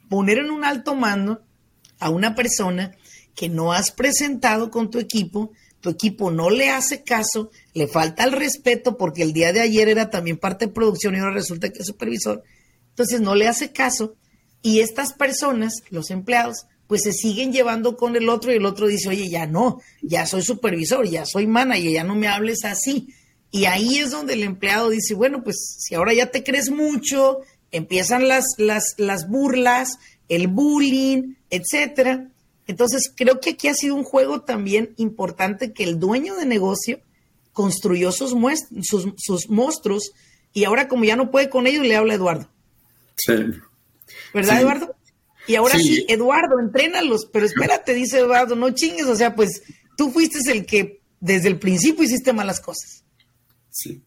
poner 0.09 0.39
en 0.39 0.51
un 0.51 0.65
alto 0.65 0.95
mando 0.95 1.43
a 1.99 2.11
una 2.11 2.35
persona 2.35 2.97
que 3.35 3.49
no 3.49 3.73
has 3.73 3.91
presentado 3.91 4.71
con 4.71 4.91
tu 4.91 4.99
equipo, 4.99 5.53
tu 5.81 5.91
equipo 5.91 6.31
no 6.31 6.49
le 6.49 6.71
hace 6.71 7.03
caso, 7.03 7.51
le 7.75 7.87
falta 7.87 8.25
el 8.25 8.33
respeto 8.33 8.97
porque 8.97 9.23
el 9.23 9.33
día 9.33 9.53
de 9.53 9.61
ayer 9.61 9.89
era 9.89 10.09
también 10.09 10.39
parte 10.39 10.67
de 10.67 10.73
producción 10.73 11.15
y 11.15 11.19
ahora 11.19 11.35
resulta 11.35 11.69
que 11.69 11.81
es 11.81 11.87
supervisor, 11.87 12.43
entonces 12.91 13.21
no 13.21 13.35
le 13.35 13.49
hace 13.49 13.73
caso 13.73 14.17
y 14.63 14.81
estas 14.81 15.13
personas, 15.13 15.83
los 15.91 16.11
empleados, 16.11 16.67
pues 16.87 17.03
se 17.03 17.13
siguen 17.13 17.53
llevando 17.53 17.97
con 17.97 18.17
el 18.17 18.29
otro 18.29 18.53
y 18.53 18.57
el 18.57 18.67
otro 18.67 18.87
dice, 18.87 19.09
oye, 19.09 19.29
ya 19.29 19.47
no, 19.47 19.81
ya 20.03 20.27
soy 20.27 20.43
supervisor, 20.43 21.07
ya 21.07 21.27
soy 21.27 21.47
manager, 21.47 21.91
ya 21.91 22.05
no 22.05 22.15
me 22.15 22.29
hables 22.29 22.65
así. 22.65 23.09
Y 23.51 23.65
ahí 23.65 23.99
es 23.99 24.11
donde 24.11 24.35
el 24.35 24.43
empleado 24.43 24.91
dice, 24.91 25.15
bueno, 25.15 25.43
pues 25.43 25.77
si 25.79 25.95
ahora 25.95 26.13
ya 26.15 26.27
te 26.27 26.45
crees 26.45 26.71
mucho, 26.71 27.39
empiezan 27.73 28.29
las, 28.29 28.45
las, 28.59 28.95
las 28.99 29.29
burlas, 29.29 29.99
el 30.29 30.49
bullying, 30.49 31.35
etcétera. 31.51 32.29
Entonces, 32.67 33.13
creo 33.15 33.41
que 33.41 33.51
aquí 33.51 33.69
ha 33.69 33.75
sido 33.75 33.95
un 33.95 34.03
juego 34.03 34.43
también 34.43 34.93
importante 34.97 35.73
que 35.73 35.85
el 35.85 35.99
dueño 35.99 36.35
de 36.37 36.47
negocio 36.47 37.01
construyó 37.53 38.13
sus, 38.13 38.35
sus, 38.83 39.09
sus 39.17 39.49
monstruos 39.49 40.13
y 40.53 40.65
ahora 40.65 40.89
como 40.89 41.05
ya 41.05 41.17
no 41.17 41.31
puede 41.31 41.49
con 41.49 41.67
ellos, 41.67 41.87
le 41.87 41.97
habla 41.97 42.15
a 42.15 42.17
Eduardo. 42.17 42.49
Sí. 43.17 43.35
¿Verdad, 44.35 44.61
Eduardo? 44.61 44.96
Y 45.47 45.55
ahora 45.55 45.79
sí. 45.79 46.05
Eduardo, 46.09 46.59
entrénalos, 46.61 47.27
pero 47.33 47.47
espérate, 47.47 47.95
dice 47.95 48.19
Eduardo, 48.21 48.57
no 48.57 48.71
chingues, 48.71 49.07
o 49.07 49.17
sea, 49.17 49.35
pues 49.35 49.63
tú 49.97 50.11
fuiste 50.11 50.39
el 50.51 50.67
que 50.67 51.01
desde 51.21 51.49
el 51.49 51.59
principio 51.59 52.05
hiciste 52.05 52.33
malas 52.33 52.61
cosas. 52.61 53.05
Sí, 53.71 54.03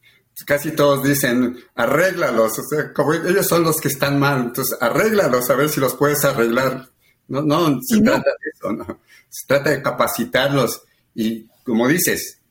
casi 0.45 0.71
todos 0.71 1.03
dicen, 1.03 1.57
arréglalos, 1.75 2.59
o 2.59 2.63
sea, 2.63 2.93
como 2.93 3.13
ellos 3.13 3.47
son 3.47 3.63
los 3.63 3.79
que 3.79 3.89
están 3.89 4.19
mal, 4.19 4.41
entonces 4.41 4.77
arréglalos 4.79 5.49
a 5.49 5.55
ver 5.55 5.69
si 5.69 5.79
los 5.79 5.95
puedes 5.95 6.23
arreglar. 6.23 6.89
No, 7.27 7.41
no, 7.41 7.79
se 7.81 8.01
trata 8.01 8.29
de 8.29 8.49
eso, 8.53 8.71
no. 8.71 8.99
Se 9.29 9.45
trata 9.45 9.69
de 9.69 9.81
capacitarlos 9.81 10.81
y, 11.13 11.47
como 11.63 11.87
dices, 11.87 12.41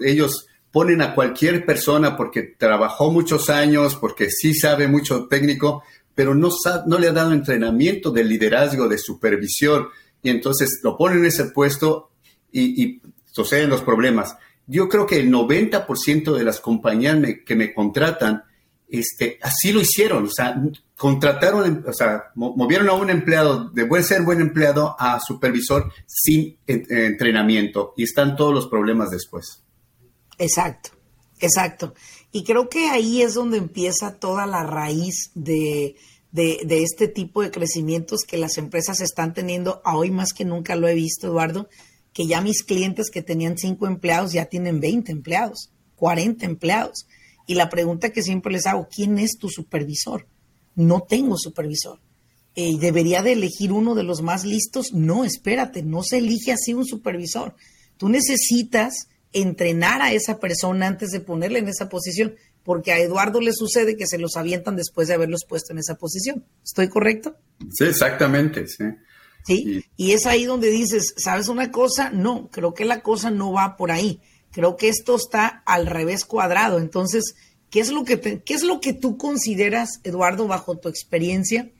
ellos 0.00 0.48
ponen 0.72 1.02
a 1.02 1.14
cualquier 1.14 1.64
persona 1.64 2.16
porque 2.16 2.42
trabajó 2.58 3.12
muchos 3.12 3.48
años, 3.48 3.94
porque 3.94 4.28
sí 4.30 4.54
sabe 4.54 4.88
mucho 4.88 5.28
técnico, 5.28 5.84
pero 6.14 6.34
no, 6.34 6.50
no 6.86 6.98
le 6.98 7.08
ha 7.08 7.12
dado 7.12 7.32
entrenamiento 7.32 8.10
de 8.10 8.24
liderazgo, 8.24 8.88
de 8.88 8.98
supervisión, 8.98 9.88
y 10.22 10.30
entonces 10.30 10.80
lo 10.82 10.96
ponen 10.96 11.18
en 11.18 11.26
ese 11.26 11.46
puesto 11.46 12.10
y, 12.52 13.00
suceden 13.26 13.68
los 13.68 13.82
problemas. 13.82 14.36
Yo 14.66 14.88
creo 14.88 15.06
que 15.06 15.18
el 15.18 15.28
90% 15.28 16.36
de 16.36 16.44
las 16.44 16.60
compañías 16.60 17.18
que 17.44 17.56
me 17.56 17.74
contratan, 17.74 18.44
este, 18.88 19.40
así 19.42 19.72
lo 19.72 19.80
hicieron, 19.80 20.26
o 20.26 20.30
sea, 20.30 20.56
contrataron, 20.96 21.84
o 21.84 21.92
sea, 21.92 22.26
movieron 22.36 22.88
a 22.88 22.92
un 22.92 23.10
empleado 23.10 23.70
de 23.70 23.82
buen 23.82 24.04
ser 24.04 24.22
buen 24.22 24.40
empleado 24.40 24.94
a 25.00 25.18
supervisor 25.18 25.92
sin 26.06 26.56
entrenamiento 26.66 27.92
y 27.96 28.04
están 28.04 28.36
todos 28.36 28.54
los 28.54 28.68
problemas 28.68 29.10
después. 29.10 29.64
Exacto, 30.38 30.90
exacto. 31.40 31.94
Y 32.34 32.42
creo 32.42 32.68
que 32.68 32.88
ahí 32.88 33.22
es 33.22 33.34
donde 33.34 33.58
empieza 33.58 34.16
toda 34.16 34.44
la 34.44 34.64
raíz 34.64 35.30
de, 35.36 35.94
este 36.32 37.06
tipo 37.06 37.42
de 37.42 37.52
crecimientos 37.52 38.22
que 38.26 38.38
las 38.38 38.58
empresas 38.58 39.00
están 39.00 39.34
teniendo. 39.34 39.80
Hoy 39.84 40.10
más 40.10 40.32
que 40.32 40.44
nunca 40.44 40.74
lo 40.74 40.88
he 40.88 40.94
visto, 40.94 41.28
Eduardo, 41.28 41.68
que 42.12 42.26
ya 42.26 42.40
mis 42.40 42.64
clientes 42.64 43.12
que 43.12 43.22
tenían 43.22 43.56
cinco 43.56 43.86
empleados 43.86 44.32
ya 44.32 44.46
tienen 44.46 44.80
20 44.80 45.12
empleados, 45.12 45.70
40 45.94 46.44
empleados. 46.44 47.06
Y 47.46 47.54
la 47.54 47.70
pregunta 47.70 48.10
que 48.10 48.24
siempre 48.24 48.52
les 48.52 48.66
hago, 48.66 48.88
¿quién 48.92 49.20
es 49.20 49.38
tu 49.38 49.48
supervisor? 49.48 50.26
No 50.74 51.02
tengo 51.02 51.38
supervisor. 51.38 52.00
Eh, 52.56 52.76
¿Debería 52.80 53.22
de 53.22 53.34
elegir 53.34 53.70
uno 53.70 53.94
de 53.94 54.02
los 54.02 54.22
más 54.22 54.44
listos? 54.44 54.92
No, 54.92 55.22
espérate, 55.22 55.84
no 55.84 56.02
se 56.02 56.18
elige 56.18 56.50
así 56.50 56.74
un 56.74 56.84
supervisor. 56.84 57.54
Tú 57.96 58.08
necesitas 58.08 59.06
entrenar 59.34 60.00
a 60.00 60.12
esa 60.12 60.38
persona 60.38 60.86
antes 60.86 61.10
de 61.10 61.20
ponerle 61.20 61.58
en 61.58 61.68
esa 61.68 61.88
posición, 61.88 62.36
porque 62.62 62.92
a 62.92 62.98
Eduardo 62.98 63.40
le 63.40 63.52
sucede 63.52 63.96
que 63.96 64.06
se 64.06 64.18
los 64.18 64.36
avientan 64.36 64.76
después 64.76 65.08
de 65.08 65.14
haberlos 65.14 65.44
puesto 65.46 65.72
en 65.72 65.78
esa 65.78 65.96
posición. 65.96 66.44
¿Estoy 66.64 66.88
correcto? 66.88 67.36
Sí, 67.70 67.84
exactamente, 67.84 68.66
sí. 68.66 68.84
Sí, 69.46 69.84
y, 69.96 70.12
es 70.12 70.24
ahí 70.24 70.46
donde 70.46 70.70
dices, 70.70 71.14
¿sabes 71.18 71.48
una 71.48 71.70
cosa? 71.70 72.08
No, 72.08 72.48
creo 72.50 72.72
que 72.72 72.86
la 72.86 73.02
cosa 73.02 73.30
no 73.30 73.52
va 73.52 73.76
por 73.76 73.90
ahí. 73.90 74.22
Creo 74.50 74.76
que 74.76 74.88
esto 74.88 75.16
está 75.16 75.62
al 75.66 75.86
revés 75.86 76.24
cuadrado. 76.24 76.78
Entonces, 76.78 77.34
¿qué 77.68 77.80
es 77.80 77.90
lo 77.90 78.04
que, 78.04 78.42
¿qué 78.42 78.54
es 78.54 78.62
lo 78.62 78.80
que 78.80 78.94
tú 78.94 79.18
consideras, 79.18 80.00
Eduardo, 80.02 80.46
bajo 80.46 80.78
tu 80.78 80.88
experiencia, 80.88 81.70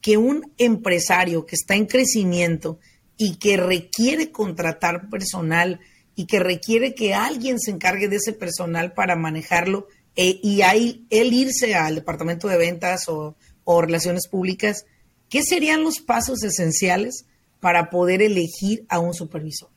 que 0.00 0.16
un 0.16 0.52
empresario 0.58 1.46
que 1.46 1.54
está 1.54 1.76
en 1.76 1.86
crecimiento 1.86 2.80
y 3.16 3.36
que 3.36 3.56
requiere 3.56 4.32
contratar 4.32 5.08
personal, 5.08 5.78
y 6.14 6.26
que 6.26 6.38
requiere 6.38 6.94
que 6.94 7.14
alguien 7.14 7.58
se 7.58 7.70
encargue 7.70 8.08
de 8.08 8.16
ese 8.16 8.32
personal 8.32 8.92
para 8.92 9.16
manejarlo 9.16 9.88
eh, 10.14 10.40
y 10.42 10.62
ahí 10.62 11.06
él 11.10 11.32
irse 11.32 11.74
al 11.74 11.94
departamento 11.94 12.48
de 12.48 12.58
ventas 12.58 13.08
o, 13.08 13.36
relaciones 13.64 14.28
públicas, 14.28 14.84
¿qué 15.30 15.42
serían 15.42 15.82
los 15.82 16.00
pasos 16.00 16.42
esenciales 16.42 17.24
para 17.60 17.88
poder 17.88 18.20
elegir 18.20 18.84
a 18.88 18.98
un 18.98 19.14
supervisor? 19.14 19.70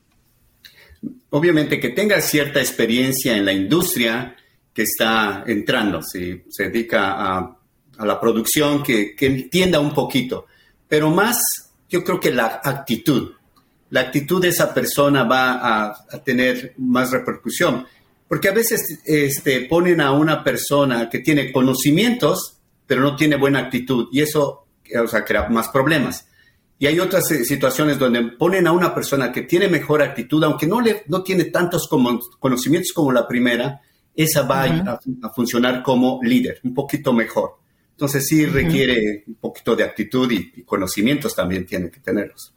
Obviamente 1.29 1.79
que 1.79 1.89
tenga 1.89 2.19
cierta 2.19 2.59
experiencia 2.59 3.37
en 3.37 3.45
la 3.45 3.53
industria 3.53 4.35
que 4.73 4.81
está 4.81 5.43
entrando, 5.47 6.01
si 6.01 6.43
se 6.49 6.65
dedica 6.65 7.37
a, 7.37 7.57
la 7.99 8.19
producción, 8.19 8.83
que, 8.83 9.15
que 9.15 9.27
entienda 9.27 9.79
un 9.79 9.93
poquito, 9.93 10.47
pero 10.89 11.09
más 11.11 11.37
yo 11.89 12.03
creo 12.03 12.19
que 12.19 12.31
la 12.31 12.59
actitud, 12.61 13.31
la 13.95 14.01
actitud 14.01 14.41
de 14.41 14.49
esa 14.49 14.73
persona 14.73 15.23
va 15.23 15.87
a, 15.87 16.21
tener 16.25 16.73
más 16.79 17.11
repercusión. 17.11 17.85
Porque 18.27 18.49
a 18.49 18.51
veces 18.51 18.99
este, 19.05 19.61
ponen 19.69 20.01
a 20.01 20.11
una 20.11 20.43
persona 20.43 21.09
que 21.09 21.19
tiene 21.19 21.49
conocimientos, 21.49 22.57
pero 22.85 22.99
no 22.99 23.15
tiene 23.15 23.37
buena 23.37 23.59
actitud, 23.59 24.09
y 24.11 24.19
eso 24.19 24.67
o 25.01 25.07
sea, 25.07 25.23
crea 25.23 25.47
más 25.47 25.69
problemas. 25.69 26.27
Y 26.77 26.87
hay 26.87 26.99
otras 26.99 27.31
eh, 27.31 27.45
situaciones 27.45 27.97
donde 27.97 28.21
ponen 28.37 28.67
a 28.67 28.73
una 28.73 28.93
persona 28.93 29.31
que 29.31 29.43
tiene 29.43 29.69
mejor 29.69 30.01
actitud, 30.01 30.43
aunque 30.43 30.67
no, 30.67 30.81
le, 30.81 31.03
no 31.07 31.23
tiene 31.23 31.45
tantos 31.45 31.87
como, 31.87 32.19
conocimientos 32.37 32.91
como 32.93 33.13
la 33.13 33.25
primera, 33.25 33.79
esa 34.13 34.41
va 34.41 34.65
a, 34.65 34.99
funcionar 35.33 35.81
como 35.81 36.19
líder, 36.21 36.59
un 36.65 36.73
poquito 36.73 37.13
mejor. 37.13 37.59
Entonces 37.91 38.27
sí 38.27 38.45
requiere 38.45 39.23
un 39.25 39.35
poquito 39.35 39.73
de 39.73 39.85
actitud 39.85 40.29
y 40.29 40.63
conocimientos 40.63 41.33
también 41.33 41.65
tiene 41.65 41.89
que 41.89 42.01
tenerlos 42.01 42.51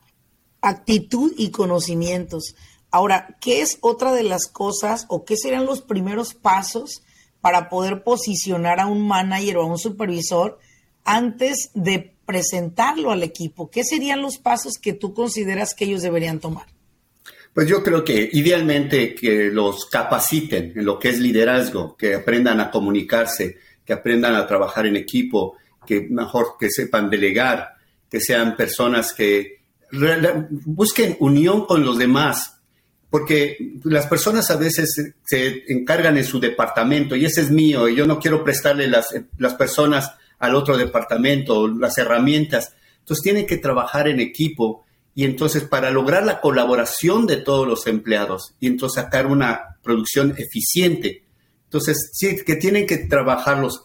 actitud 0.61 1.33
y 1.37 1.51
conocimientos. 1.51 2.55
Ahora, 2.91 3.37
¿qué 3.41 3.61
es 3.61 3.79
otra 3.81 4.13
de 4.13 4.23
las 4.23 4.47
cosas 4.47 5.07
o 5.09 5.25
qué 5.25 5.37
serían 5.37 5.67
los 5.67 5.83
primeros 5.83 6.35
pasos 6.35 7.03
para 7.41 7.69
poder 7.69 8.03
posicionar 8.03 8.81
a 8.81 8.87
un 8.87 9.07
manager 9.07 9.59
o 9.59 9.63
a 9.63 9.67
un 9.67 9.79
supervisor 9.79 10.59
antes 11.05 11.71
de 11.75 12.15
presentarlo 12.25 13.11
al 13.11 13.23
equipo? 13.23 13.71
¿Qué 13.71 13.85
serían 13.85 14.23
los 14.23 14.39
pasos 14.39 14.79
que 14.79 14.95
tú 14.95 15.15
consideras 15.15 15.75
que 15.75 15.85
ellos 15.85 16.03
deberían 16.03 16.41
tomar? 16.41 16.67
Pues 17.53 17.69
yo 17.69 17.83
creo 17.83 18.05
que 18.05 18.29
idealmente 18.33 19.15
que 19.15 19.51
los 19.51 19.87
capaciten 19.87 20.73
en 20.77 20.85
lo 20.85 20.99
que 20.99 21.09
es 21.09 21.19
liderazgo, 21.19 21.97
que 21.97 22.15
aprendan 22.15 22.61
a 22.61 22.71
comunicarse, 22.71 23.59
que 23.85 23.93
aprendan 23.93 24.35
a 24.35 24.47
trabajar 24.47 24.87
en 24.87 24.97
equipo, 24.97 25.57
que 25.87 26.03
mejor 26.03 26.57
que 26.61 26.71
sepan 26.71 27.11
delegar, 27.11 27.71
que 28.11 28.21
sean 28.21 28.57
personas 28.57 29.13
que 29.13 29.58
busquen 29.91 31.17
unión 31.21 31.67
con 31.67 31.85
los 31.85 31.99
demás, 31.99 32.61
porque 33.11 33.57
las 33.85 34.07
personas 34.07 34.51
a 34.51 34.57
veces 34.57 35.15
se 35.25 35.65
encargan 35.69 36.17
en 36.19 36.25
su 36.25 36.41
departamento 36.41 37.17
y 37.17 37.25
ese 37.25 37.41
es 37.41 37.51
mío 37.51 37.89
y 37.89 37.97
yo 37.97 38.07
no 38.07 38.19
quiero 38.19 38.45
prestarle 38.45 38.87
las, 38.87 39.09
las 39.39 39.55
personas 39.55 40.13
al 40.39 40.55
otro 40.55 40.77
departamento, 40.77 41.69
las 41.69 41.97
herramientas. 41.99 42.75
Entonces 43.01 43.23
tienen 43.23 43.47
que 43.47 43.57
trabajar 43.57 44.09
en 44.09 44.21
equipo 44.21 44.85
y 45.15 45.25
entonces 45.25 45.65
para 45.65 45.91
lograr 45.91 46.25
la 46.25 46.41
colaboración 46.41 47.27
de 47.27 47.39
todos 47.39 47.67
los 47.67 47.87
empleados 47.87 48.55
y 48.61 48.67
entonces 48.67 49.03
sacar 49.03 49.27
una 49.27 49.79
producción 49.83 50.35
eficiente. 50.37 51.25
Entonces 51.65 52.11
sí, 52.13 52.37
que 52.45 52.57
tienen 52.57 52.87
que 52.87 52.99
trabajarlos, 52.99 53.85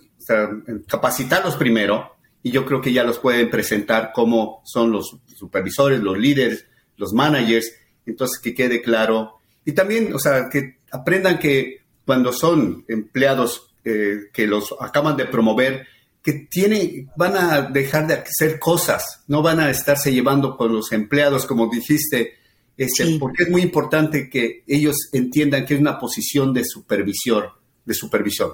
capacitarlos 0.87 1.55
primero 1.55 2.12
y 2.43 2.51
yo 2.51 2.65
creo 2.65 2.81
que 2.81 2.91
ya 2.91 3.05
los 3.05 3.19
pueden 3.19 3.49
presentar 3.49 4.11
como 4.13 4.61
son 4.65 4.91
los 4.91 5.17
supervisores, 5.35 6.01
los 6.01 6.17
líderes, 6.17 6.65
los 6.97 7.13
managers, 7.13 7.71
entonces 8.05 8.39
que 8.39 8.53
quede 8.53 8.81
claro. 8.81 9.39
Y 9.65 9.71
también, 9.71 10.13
o 10.13 10.19
sea, 10.19 10.49
que 10.49 10.79
aprendan 10.91 11.39
que 11.39 11.83
cuando 12.05 12.33
son 12.33 12.83
empleados 12.89 13.73
eh, 13.85 14.25
que 14.33 14.45
los 14.45 14.75
acaban 14.79 15.15
de 15.15 15.25
promover, 15.25 15.87
que 16.21 16.47
tienen, 16.49 17.09
van 17.15 17.35
a 17.35 17.61
dejar 17.61 18.07
de 18.07 18.15
hacer 18.15 18.59
cosas, 18.59 19.23
no 19.27 19.41
van 19.41 19.59
a 19.59 19.69
estarse 19.69 20.11
llevando 20.11 20.55
con 20.57 20.73
los 20.73 20.91
empleados, 20.91 21.45
como 21.45 21.69
dijiste, 21.69 22.35
Este, 22.75 23.19
Porque 23.19 23.43
es 23.43 23.49
muy 23.49 23.61
importante 23.61 24.29
que 24.29 24.63
ellos 24.67 25.09
entiendan 25.11 25.65
que 25.65 25.75
es 25.75 25.79
una 25.79 25.99
posición 25.99 26.53
de 26.53 26.65
supervisión, 26.65 27.45
de 27.85 27.93
supervisión. 27.93 28.53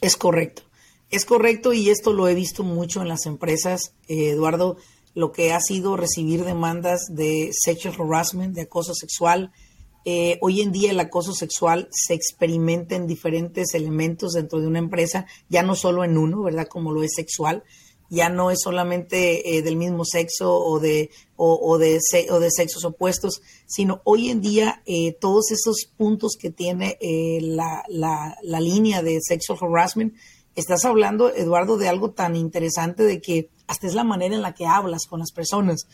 Es 0.00 0.16
correcto. 0.16 0.62
Es 1.12 1.26
correcto 1.26 1.74
y 1.74 1.90
esto 1.90 2.14
lo 2.14 2.26
he 2.26 2.34
visto 2.34 2.64
mucho 2.64 3.02
en 3.02 3.08
las 3.08 3.26
empresas, 3.26 3.92
eh, 4.08 4.30
Eduardo, 4.30 4.78
lo 5.14 5.30
que 5.30 5.52
ha 5.52 5.60
sido 5.60 5.94
recibir 5.98 6.42
demandas 6.42 7.02
de 7.10 7.50
sexual 7.52 7.94
harassment, 8.00 8.54
de 8.54 8.62
acoso 8.62 8.94
sexual. 8.94 9.52
Eh, 10.06 10.38
hoy 10.40 10.62
en 10.62 10.72
día 10.72 10.90
el 10.90 10.98
acoso 10.98 11.34
sexual 11.34 11.90
se 11.90 12.14
experimenta 12.14 12.96
en 12.96 13.06
diferentes 13.06 13.74
elementos 13.74 14.32
dentro 14.32 14.58
de 14.58 14.66
una 14.66 14.78
empresa, 14.78 15.26
ya 15.50 15.62
no 15.62 15.74
solo 15.74 16.02
en 16.02 16.16
uno, 16.16 16.44
¿verdad? 16.44 16.66
Como 16.66 16.92
lo 16.92 17.02
es 17.02 17.12
sexual, 17.14 17.62
ya 18.12 18.28
no 18.28 18.50
es 18.50 18.60
solamente 18.62 19.56
eh, 19.56 19.62
del 19.62 19.76
mismo 19.76 20.04
sexo 20.04 20.54
o 20.54 20.78
de, 20.80 21.08
o, 21.36 21.78
de, 21.78 21.98
o 22.30 22.40
de 22.40 22.50
sexos 22.50 22.84
opuestos, 22.84 23.40
sino 23.66 24.02
hoy 24.04 24.28
en 24.28 24.42
día 24.42 24.82
eh, 24.84 25.16
todos 25.18 25.50
esos 25.50 25.90
puntos 25.96 26.36
que 26.38 26.50
tiene 26.50 26.98
eh, 27.00 27.38
la, 27.40 27.82
la, 27.88 28.36
la, 28.42 28.60
línea 28.60 29.02
de 29.02 29.18
sexual 29.22 29.58
harassment, 29.62 30.14
estás 30.54 30.84
hablando, 30.84 31.34
Eduardo, 31.34 31.78
de 31.78 31.88
algo 31.88 32.10
tan 32.10 32.36
interesante 32.36 33.02
de 33.02 33.20
que 33.20 33.50
hasta 33.66 33.86
es 33.86 33.94
la 33.94 34.04
manera 34.04 34.34
en 34.34 34.42
la 34.42 34.54
que 34.54 34.66
hablas 34.66 35.06
con 35.06 35.20
las 35.20 35.32
personas. 35.32 35.86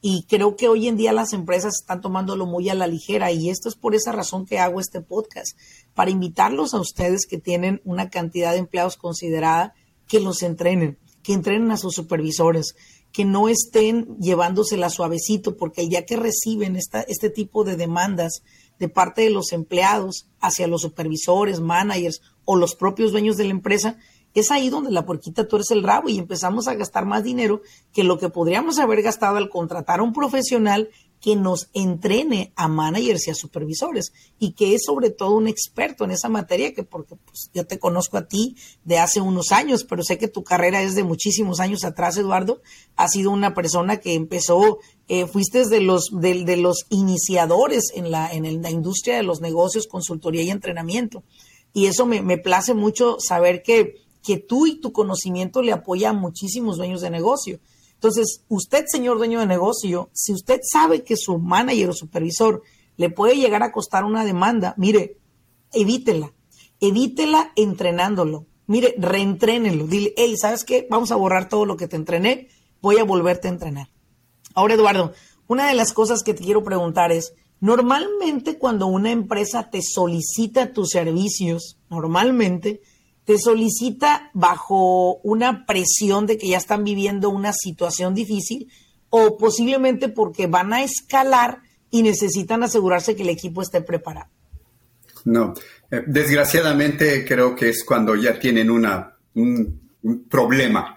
Y 0.00 0.24
creo 0.28 0.56
que 0.56 0.68
hoy 0.68 0.88
en 0.88 0.96
día 0.96 1.12
las 1.12 1.32
empresas 1.32 1.76
están 1.80 2.00
tomándolo 2.00 2.46
muy 2.46 2.68
a 2.68 2.74
la 2.74 2.86
ligera 2.86 3.32
y 3.32 3.50
esto 3.50 3.68
es 3.68 3.74
por 3.74 3.94
esa 3.94 4.12
razón 4.12 4.46
que 4.46 4.58
hago 4.58 4.78
este 4.78 5.00
podcast, 5.00 5.58
para 5.94 6.10
invitarlos 6.10 6.74
a 6.74 6.80
ustedes 6.80 7.26
que 7.26 7.38
tienen 7.38 7.80
una 7.84 8.10
cantidad 8.10 8.52
de 8.52 8.58
empleados 8.58 8.96
considerada 8.96 9.74
que 10.06 10.20
los 10.20 10.42
entrenen 10.42 10.98
que 11.26 11.32
entrenen 11.32 11.72
a 11.72 11.76
sus 11.76 11.92
supervisores, 11.96 12.76
que 13.10 13.24
no 13.24 13.48
estén 13.48 14.16
llevándosela 14.20 14.90
suavecito, 14.90 15.56
porque 15.56 15.80
el 15.80 16.04
que 16.04 16.16
reciben 16.16 16.76
esta, 16.76 17.00
este 17.00 17.30
tipo 17.30 17.64
de 17.64 17.74
demandas 17.74 18.44
de 18.78 18.88
parte 18.88 19.22
de 19.22 19.30
los 19.30 19.52
empleados 19.52 20.26
hacia 20.40 20.66
los 20.66 20.82
supervisores, 20.82 21.60
managers 21.60 22.22
o 22.44 22.56
los 22.56 22.74
propios 22.74 23.12
dueños 23.12 23.36
de 23.36 23.44
la 23.44 23.50
empresa, 23.50 23.96
es 24.34 24.50
ahí 24.50 24.68
donde 24.68 24.90
la 24.90 25.06
puerquita 25.06 25.48
tuerce 25.48 25.72
el 25.72 25.82
rabo 25.82 26.10
y 26.10 26.18
empezamos 26.18 26.68
a 26.68 26.74
gastar 26.74 27.06
más 27.06 27.24
dinero 27.24 27.62
que 27.92 28.04
lo 28.04 28.18
que 28.18 28.28
podríamos 28.28 28.78
haber 28.78 29.00
gastado 29.00 29.38
al 29.38 29.48
contratar 29.48 30.00
a 30.00 30.02
un 30.02 30.12
profesional 30.12 30.90
que 31.20 31.36
nos 31.36 31.68
entrene 31.72 32.52
a 32.56 32.68
managers 32.68 33.26
y 33.26 33.30
a 33.30 33.34
supervisores 33.34 34.12
y 34.38 34.52
que 34.52 34.74
es 34.74 34.84
sobre 34.84 35.10
todo 35.10 35.34
un 35.34 35.48
experto 35.48 36.04
en 36.04 36.10
esa 36.10 36.28
materia, 36.28 36.74
que 36.74 36.82
porque 36.82 37.16
pues, 37.16 37.50
yo 37.54 37.66
te 37.66 37.78
conozco 37.78 38.16
a 38.16 38.28
ti 38.28 38.56
de 38.84 38.98
hace 38.98 39.20
unos 39.20 39.52
años, 39.52 39.84
pero 39.84 40.02
sé 40.02 40.18
que 40.18 40.28
tu 40.28 40.44
carrera 40.44 40.82
es 40.82 40.94
de 40.94 41.04
muchísimos 41.04 41.60
años 41.60 41.84
atrás, 41.84 42.16
Eduardo. 42.16 42.60
Has 42.96 43.12
sido 43.12 43.30
una 43.30 43.54
persona 43.54 43.98
que 43.98 44.14
empezó, 44.14 44.78
eh, 45.08 45.26
fuiste 45.26 45.66
de 45.66 45.80
los, 45.80 46.10
de, 46.12 46.56
los 46.56 46.86
iniciadores 46.90 47.92
en 47.94 48.10
la, 48.10 48.30
en 48.32 48.62
la 48.62 48.70
industria 48.70 49.16
de 49.16 49.22
los 49.22 49.40
negocios, 49.40 49.86
consultoría 49.86 50.42
y 50.42 50.50
entrenamiento. 50.50 51.24
Y 51.72 51.86
eso 51.86 52.06
me, 52.06 52.22
me 52.22 52.38
place 52.38 52.72
mucho 52.74 53.16
saber 53.20 53.62
que, 53.62 53.96
que 54.22 54.38
tú 54.38 54.66
y 54.66 54.80
tu 54.80 54.92
conocimiento 54.92 55.62
le 55.62 55.72
apoya 55.72 56.10
a 56.10 56.14
muchísimos 56.14 56.76
dueños 56.76 57.00
de 57.00 57.10
negocio. 57.10 57.58
Entonces, 58.06 58.44
usted, 58.46 58.84
señor 58.86 59.18
dueño 59.18 59.40
de 59.40 59.46
negocio, 59.46 60.10
si 60.12 60.32
usted 60.32 60.60
sabe 60.62 61.02
que 61.02 61.16
su 61.16 61.40
manager 61.40 61.88
o 61.88 61.92
supervisor 61.92 62.62
le 62.96 63.10
puede 63.10 63.34
llegar 63.34 63.64
a 63.64 63.72
costar 63.72 64.04
una 64.04 64.24
demanda, 64.24 64.74
mire, 64.76 65.18
evítela, 65.72 66.32
evítela 66.78 67.50
entrenándolo. 67.56 68.46
Mire, 68.68 68.94
reentrénelo. 68.96 69.88
Dile, 69.88 70.14
hey, 70.16 70.36
¿sabes 70.36 70.62
qué? 70.62 70.86
Vamos 70.88 71.10
a 71.10 71.16
borrar 71.16 71.48
todo 71.48 71.66
lo 71.66 71.76
que 71.76 71.88
te 71.88 71.96
entrené, 71.96 72.46
voy 72.80 72.98
a 72.98 73.04
volverte 73.04 73.48
a 73.48 73.50
entrenar. 73.50 73.88
Ahora, 74.54 74.74
Eduardo, 74.74 75.12
una 75.48 75.66
de 75.66 75.74
las 75.74 75.92
cosas 75.92 76.22
que 76.22 76.32
te 76.32 76.44
quiero 76.44 76.62
preguntar 76.62 77.10
es, 77.10 77.34
normalmente 77.58 78.56
cuando 78.56 78.86
una 78.86 79.10
empresa 79.10 79.68
te 79.68 79.82
solicita 79.82 80.72
tus 80.72 80.90
servicios, 80.90 81.76
normalmente 81.90 82.82
te 83.26 83.38
solicita 83.38 84.30
bajo 84.34 85.16
una 85.16 85.66
presión 85.66 86.26
de 86.26 86.38
que 86.38 86.48
ya 86.48 86.58
están 86.58 86.84
viviendo 86.84 87.28
una 87.28 87.52
situación 87.52 88.14
difícil 88.14 88.70
o 89.10 89.36
posiblemente 89.36 90.08
porque 90.08 90.46
van 90.46 90.72
a 90.72 90.82
escalar 90.82 91.58
y 91.90 92.02
necesitan 92.02 92.62
asegurarse 92.62 93.16
que 93.16 93.24
el 93.24 93.30
equipo 93.30 93.62
esté 93.62 93.82
preparado. 93.82 94.30
No, 95.24 95.54
eh, 95.90 96.02
desgraciadamente 96.06 97.24
creo 97.26 97.56
que 97.56 97.70
es 97.70 97.84
cuando 97.84 98.14
ya 98.14 98.38
tienen 98.38 98.70
un, 98.70 99.86
problema, 100.30 100.96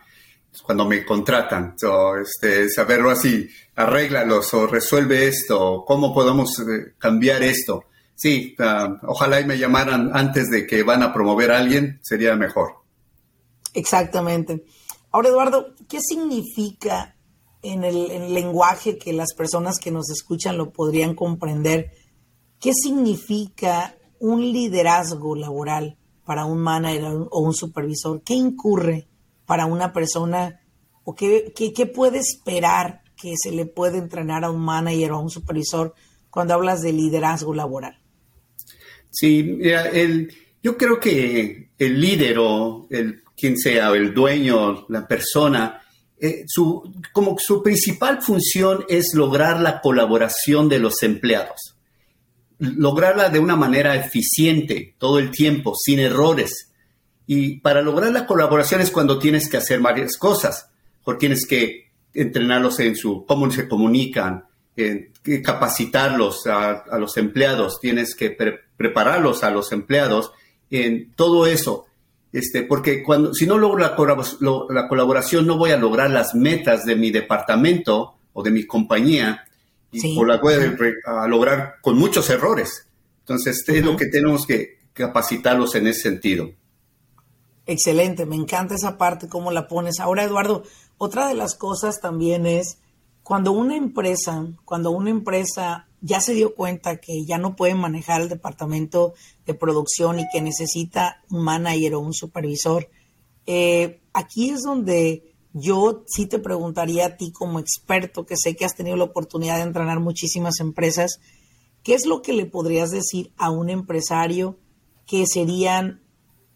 cuando 0.61 0.85
me 0.85 1.03
contratan, 1.03 1.75
este, 2.21 2.69
saberlo 2.69 3.09
así, 3.09 3.49
arréglalos 3.75 4.53
o 4.53 4.67
resuelve 4.67 5.27
esto, 5.27 5.83
cómo 5.85 6.13
podemos 6.13 6.59
eh, 6.59 6.93
cambiar 6.99 7.41
esto. 7.41 7.85
Sí, 8.19 8.53
ah, 8.59 8.99
ojalá 9.03 9.39
y 9.39 9.45
me 9.45 9.57
llamaran 9.57 10.11
antes 10.13 10.49
de 10.49 10.67
que 10.67 10.83
van 10.83 11.03
a 11.03 11.13
promover 11.13 11.51
a 11.51 11.57
alguien, 11.57 12.01
sería 12.03 12.35
mejor. 12.35 12.73
Exactamente. 13.73 14.65
Ahora, 15.09 15.29
Eduardo, 15.29 15.73
¿qué 15.87 16.01
significa 16.01 17.15
en 17.61 17.85
el, 17.85 18.33
lenguaje 18.33 18.97
que 18.97 19.13
las 19.13 19.33
personas 19.33 19.79
que 19.79 19.91
nos 19.91 20.09
escuchan 20.09 20.57
lo 20.57 20.73
podrían 20.73 21.15
comprender? 21.15 21.93
¿Qué 22.59 22.73
significa 22.73 23.95
un 24.19 24.41
liderazgo 24.51 25.33
laboral 25.33 25.97
para 26.25 26.43
un 26.43 26.59
manager 26.59 27.05
o 27.31 27.39
un 27.39 27.53
supervisor? 27.53 28.21
¿Qué 28.21 28.33
incurre 28.33 29.07
para 29.45 29.65
una 29.65 29.93
persona 29.93 30.59
o 31.05 31.15
qué, 31.15 31.53
qué 31.55 31.85
puede 31.85 32.19
esperar 32.19 33.01
que 33.15 33.35
se 33.41 33.53
le 33.53 33.65
puede 33.65 33.97
entrenar 33.97 34.43
a 34.43 34.51
un 34.51 34.59
manager 34.59 35.13
o 35.13 35.15
a 35.15 35.21
un 35.21 35.29
supervisor 35.29 35.95
cuando 36.29 36.53
hablas 36.53 36.81
de 36.81 36.91
liderazgo 36.91 37.53
laboral? 37.53 37.98
Sí, 39.09 39.59
el, 39.61 40.33
yo 40.61 40.77
creo 40.77 40.99
que 40.99 41.69
el 41.77 41.99
líder 42.01 42.37
o 42.39 42.87
el, 42.89 43.23
quien 43.35 43.57
sea, 43.57 43.89
el 43.89 44.13
dueño, 44.13 44.85
la 44.89 45.07
persona, 45.07 45.81
eh, 46.19 46.43
su, 46.47 46.93
como 47.13 47.37
su 47.39 47.63
principal 47.63 48.21
función 48.21 48.85
es 48.89 49.13
lograr 49.13 49.61
la 49.61 49.79
colaboración 49.79 50.67
de 50.67 50.79
los 50.79 51.01
empleados, 51.03 51.77
lograrla 52.59 53.29
de 53.29 53.39
una 53.39 53.55
manera 53.55 53.95
eficiente 53.95 54.95
todo 54.97 55.19
el 55.19 55.31
tiempo, 55.31 55.75
sin 55.75 55.99
errores. 55.99 56.71
Y 57.25 57.59
para 57.59 57.81
lograr 57.81 58.11
la 58.11 58.27
colaboración 58.27 58.81
es 58.81 58.91
cuando 58.91 59.19
tienes 59.19 59.47
que 59.49 59.57
hacer 59.57 59.79
varias 59.79 60.17
cosas, 60.17 60.69
o 61.03 61.15
tienes 61.15 61.45
que 61.47 61.91
entrenarlos 62.13 62.79
en 62.81 62.95
su 62.95 63.25
cómo 63.25 63.49
se 63.51 63.67
comunican, 63.67 64.43
capacitarlos 65.43 66.47
a, 66.47 66.97
los 66.97 67.17
empleados, 67.17 67.79
tienes 67.79 68.15
que 68.15 68.35
prepararlos 68.77 69.43
a 69.43 69.51
los 69.51 69.71
empleados 69.71 70.31
en 70.69 71.11
todo 71.13 71.45
eso. 71.47 71.85
Este, 72.31 72.63
porque 72.63 73.01
cuando, 73.01 73.33
si 73.33 73.47
no 73.47 73.57
logro 73.57 73.79
la, 73.79 73.95
la, 74.69 74.87
colaboración, 74.87 75.47
no 75.47 75.57
voy 75.57 75.71
a 75.71 75.77
lograr 75.77 76.11
las 76.11 76.35
metas 76.35 76.85
de 76.85 76.95
mi 76.95 77.09
departamento 77.09 78.15
o 78.33 78.43
de 78.43 78.51
mi 78.51 78.65
compañía 78.65 79.45
y 79.91 80.15
la 80.23 80.37
voy 80.37 80.53
a, 81.05 81.27
lograr 81.27 81.75
con 81.81 81.97
muchos 81.97 82.29
errores. 82.29 82.87
Entonces, 83.21 83.63
es 83.67 83.83
lo 83.83 83.97
que 83.97 84.05
tenemos 84.07 84.45
que 84.45 84.79
capacitarlos 84.93 85.75
en 85.75 85.87
ese 85.87 86.01
sentido. 86.01 86.51
Excelente, 87.65 88.25
me 88.25 88.35
encanta 88.35 88.75
esa 88.75 88.97
parte, 88.97 89.27
cómo 89.27 89.51
la 89.51 89.67
pones. 89.67 89.99
Ahora, 89.99 90.23
Eduardo, 90.23 90.63
otra 90.97 91.27
de 91.27 91.35
las 91.35 91.55
cosas 91.55 91.99
también 92.01 92.45
es 92.45 92.79
cuando 93.29 93.51
una 93.51 93.75
empresa, 93.75 94.47
cuando 94.65 94.89
una 94.89 95.11
empresa 95.11 95.87
ya 96.01 96.19
se 96.19 96.33
dio 96.33 96.55
cuenta 96.55 96.97
que 96.97 97.25
ya 97.27 97.37
no 97.37 97.55
puede 97.55 97.75
manejar 97.75 98.21
el 98.21 98.27
departamento 98.27 99.13
de 99.45 99.53
producción 99.53 100.19
y 100.19 100.27
que 100.33 100.41
necesita 100.41 101.21
un 101.29 101.43
manager 101.43 101.93
o 101.93 101.99
un 101.99 102.15
supervisor, 102.15 102.89
eh, 103.45 104.01
aquí 104.13 104.49
es 104.49 104.61
donde 104.63 105.35
yo 105.53 106.05
sí 106.07 106.25
te 106.25 106.39
preguntaría 106.39 107.05
a 107.05 107.17
ti 107.17 107.31
como 107.31 107.59
experto, 107.59 108.25
que 108.25 108.33
sé 108.35 108.55
que 108.55 108.65
has 108.65 108.73
tenido 108.73 108.97
la 108.97 109.03
oportunidad 109.03 109.57
de 109.57 109.61
entrenar 109.61 109.99
muchísimas 109.99 110.59
empresas, 110.59 111.19
¿qué 111.83 111.93
es 111.93 112.07
lo 112.07 112.23
que 112.23 112.33
le 112.33 112.47
podrías 112.47 112.89
decir 112.89 113.31
a 113.37 113.51
un 113.51 113.69
empresario 113.69 114.57
que 115.05 115.27
serían 115.27 116.01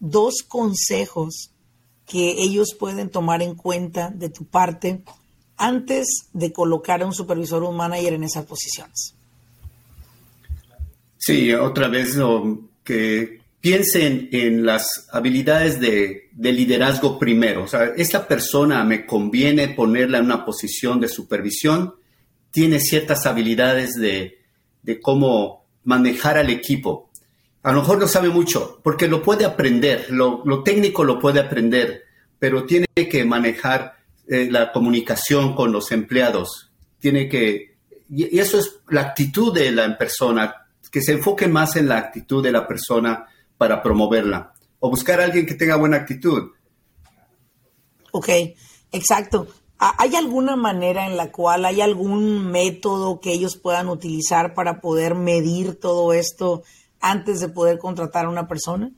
dos 0.00 0.42
consejos 0.42 1.54
que 2.04 2.42
ellos 2.42 2.74
pueden 2.74 3.10
tomar 3.10 3.42
en 3.42 3.54
cuenta 3.54 4.10
de 4.10 4.28
tu 4.28 4.44
parte 4.44 5.04
antes 5.56 6.28
de 6.32 6.52
colocar 6.52 7.02
a 7.02 7.06
un 7.06 7.14
supervisor 7.14 7.62
o 7.62 7.70
un 7.70 7.76
manager 7.76 8.14
en 8.14 8.24
esas 8.24 8.44
posiciones. 8.44 9.14
Sí, 11.18 11.52
otra 11.54 11.88
vez 11.88 12.18
que 12.82 13.40
piensen 13.64 14.28
en 14.30 14.66
las 14.66 15.08
habilidades 15.10 15.80
de, 15.80 16.28
liderazgo 16.36 17.18
primero. 17.18 17.62
O 17.62 17.66
sea, 17.66 17.92
esta 17.96 18.28
persona 18.28 18.84
me 18.84 19.06
conviene 19.06 19.68
ponerla 19.68 20.18
en 20.18 20.26
una 20.26 20.44
posición 20.44 21.00
de 21.00 21.08
supervisión, 21.08 21.94
tiene 22.50 22.78
ciertas 22.78 23.24
habilidades 23.24 23.94
de, 23.94 24.38
cómo 25.00 25.64
manejar 25.84 26.36
al 26.36 26.50
equipo. 26.50 27.08
A 27.62 27.72
lo 27.72 27.80
mejor 27.80 27.98
no 27.98 28.06
sabe 28.06 28.28
mucho, 28.28 28.80
porque 28.84 29.08
lo 29.08 29.22
puede 29.22 29.46
aprender, 29.46 30.08
lo, 30.10 30.42
lo 30.44 30.62
técnico 30.62 31.04
lo 31.04 31.18
puede 31.18 31.40
aprender, 31.40 32.02
pero 32.38 32.64
tiene 32.64 32.86
que 32.94 33.24
manejar 33.24 33.94
eh, 34.28 34.48
la 34.50 34.72
comunicación 34.72 35.54
con 35.54 35.72
los 35.72 35.92
empleados, 35.92 36.72
tiene 36.98 37.28
que 37.28 37.74
y, 38.08 38.38
eso 38.38 38.58
es 38.58 38.80
la 38.88 39.02
actitud 39.02 39.52
de 39.52 39.70
la 39.72 39.96
persona, 39.96 40.54
que 40.90 41.02
se 41.02 41.12
enfoque 41.12 41.48
más 41.48 41.76
en 41.76 41.88
la 41.88 41.98
actitud 41.98 42.42
de 42.42 42.52
la 42.52 42.66
persona 42.66 43.26
para 43.56 43.82
promoverla, 43.82 44.54
o 44.78 44.90
buscar 44.90 45.20
a 45.20 45.24
alguien 45.24 45.46
que 45.46 45.54
tenga 45.54 45.76
buena 45.76 45.98
actitud. 45.98 46.52
Ok, 48.12 48.28
exacto. 48.92 49.48
¿Hay 49.76 50.14
alguna 50.14 50.54
manera 50.56 51.06
en 51.06 51.16
la 51.16 51.32
cual 51.32 51.64
hay 51.64 51.80
algún 51.80 52.50
método 52.50 53.20
que 53.20 53.32
ellos 53.32 53.56
puedan 53.56 53.88
utilizar 53.88 54.54
para 54.54 54.80
poder 54.80 55.14
medir 55.14 55.78
todo 55.80 56.12
esto 56.12 56.62
antes 57.00 57.40
de 57.40 57.48
poder 57.48 57.78
contratar 57.78 58.26
a 58.26 58.30
una 58.30 58.46
persona? 58.46 58.92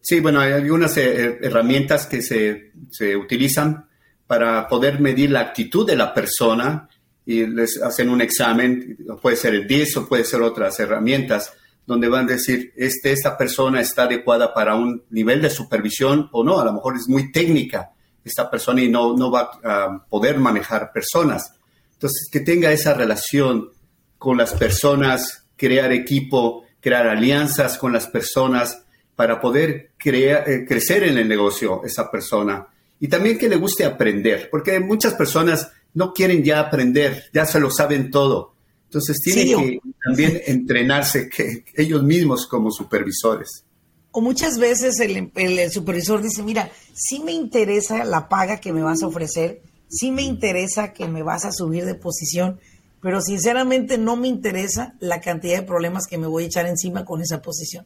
Sí, 0.00 0.20
bueno, 0.20 0.40
hay 0.40 0.52
algunas 0.52 0.96
eh, 0.96 1.38
herramientas 1.42 2.06
que 2.06 2.22
se, 2.22 2.72
se, 2.90 3.16
utilizan 3.16 3.88
para 4.32 4.66
poder 4.66 4.98
medir 4.98 5.30
la 5.30 5.40
actitud 5.40 5.86
de 5.86 5.94
la 5.94 6.14
persona 6.14 6.88
y 7.26 7.44
les 7.44 7.82
hacen 7.82 8.08
un 8.08 8.22
examen, 8.22 8.96
puede 9.20 9.36
ser 9.36 9.52
el 9.54 9.66
DIS 9.66 9.98
o 9.98 10.08
puede 10.08 10.24
ser 10.24 10.40
otras 10.40 10.80
herramientas, 10.80 11.52
donde 11.84 12.08
van 12.08 12.24
a 12.24 12.32
decir, 12.32 12.72
este, 12.74 13.12
esta 13.12 13.36
persona 13.36 13.82
está 13.82 14.04
adecuada 14.04 14.54
para 14.54 14.74
un 14.74 15.02
nivel 15.10 15.42
de 15.42 15.50
supervisión 15.50 16.30
o 16.32 16.42
no, 16.42 16.58
a 16.58 16.64
lo 16.64 16.72
mejor 16.72 16.96
es 16.96 17.10
muy 17.10 17.30
técnica 17.30 17.90
esta 18.24 18.50
persona 18.50 18.80
y 18.80 18.88
no, 18.88 19.14
no 19.14 19.30
va 19.30 19.50
a 19.62 20.02
poder 20.08 20.38
manejar 20.38 20.92
personas. 20.94 21.52
Entonces, 21.92 22.30
que 22.32 22.40
tenga 22.40 22.72
esa 22.72 22.94
relación 22.94 23.68
con 24.16 24.38
las 24.38 24.54
personas, 24.54 25.44
crear 25.58 25.92
equipo, 25.92 26.64
crear 26.80 27.06
alianzas 27.06 27.76
con 27.76 27.92
las 27.92 28.06
personas 28.06 28.82
para 29.14 29.42
poder 29.42 29.90
crear, 29.98 30.48
eh, 30.48 30.64
crecer 30.66 31.02
en 31.02 31.18
el 31.18 31.28
negocio 31.28 31.82
esa 31.84 32.10
persona. 32.10 32.68
Y 33.02 33.08
también 33.08 33.36
que 33.36 33.48
le 33.48 33.56
guste 33.56 33.84
aprender, 33.84 34.48
porque 34.48 34.78
muchas 34.78 35.14
personas 35.14 35.72
no 35.92 36.12
quieren 36.12 36.44
ya 36.44 36.60
aprender, 36.60 37.24
ya 37.34 37.44
se 37.44 37.58
lo 37.58 37.68
saben 37.68 38.12
todo. 38.12 38.54
Entonces 38.84 39.18
tienen 39.20 39.58
que 39.58 39.80
también 40.04 40.40
entrenarse 40.46 41.28
que, 41.28 41.64
ellos 41.74 42.04
mismos 42.04 42.46
como 42.46 42.70
supervisores. 42.70 43.64
O 44.12 44.20
muchas 44.20 44.56
veces 44.56 45.00
el, 45.00 45.32
el, 45.34 45.72
supervisor 45.72 46.22
dice, 46.22 46.44
mira, 46.44 46.70
sí 46.94 47.18
me 47.18 47.32
interesa 47.32 48.04
la 48.04 48.28
paga 48.28 48.60
que 48.60 48.72
me 48.72 48.84
vas 48.84 49.02
a 49.02 49.08
ofrecer, 49.08 49.62
sí 49.88 50.12
me 50.12 50.22
interesa 50.22 50.92
que 50.92 51.08
me 51.08 51.24
vas 51.24 51.44
a 51.44 51.50
subir 51.50 51.84
de 51.84 51.96
posición, 51.96 52.60
pero 53.00 53.20
sinceramente 53.20 53.98
no 53.98 54.14
me 54.14 54.28
interesa 54.28 54.94
la 55.00 55.20
cantidad 55.20 55.58
de 55.58 55.66
problemas 55.66 56.06
que 56.06 56.18
me 56.18 56.28
voy 56.28 56.44
a 56.44 56.46
echar 56.46 56.66
encima 56.66 57.04
con 57.04 57.20
esa 57.20 57.42
posición. 57.42 57.84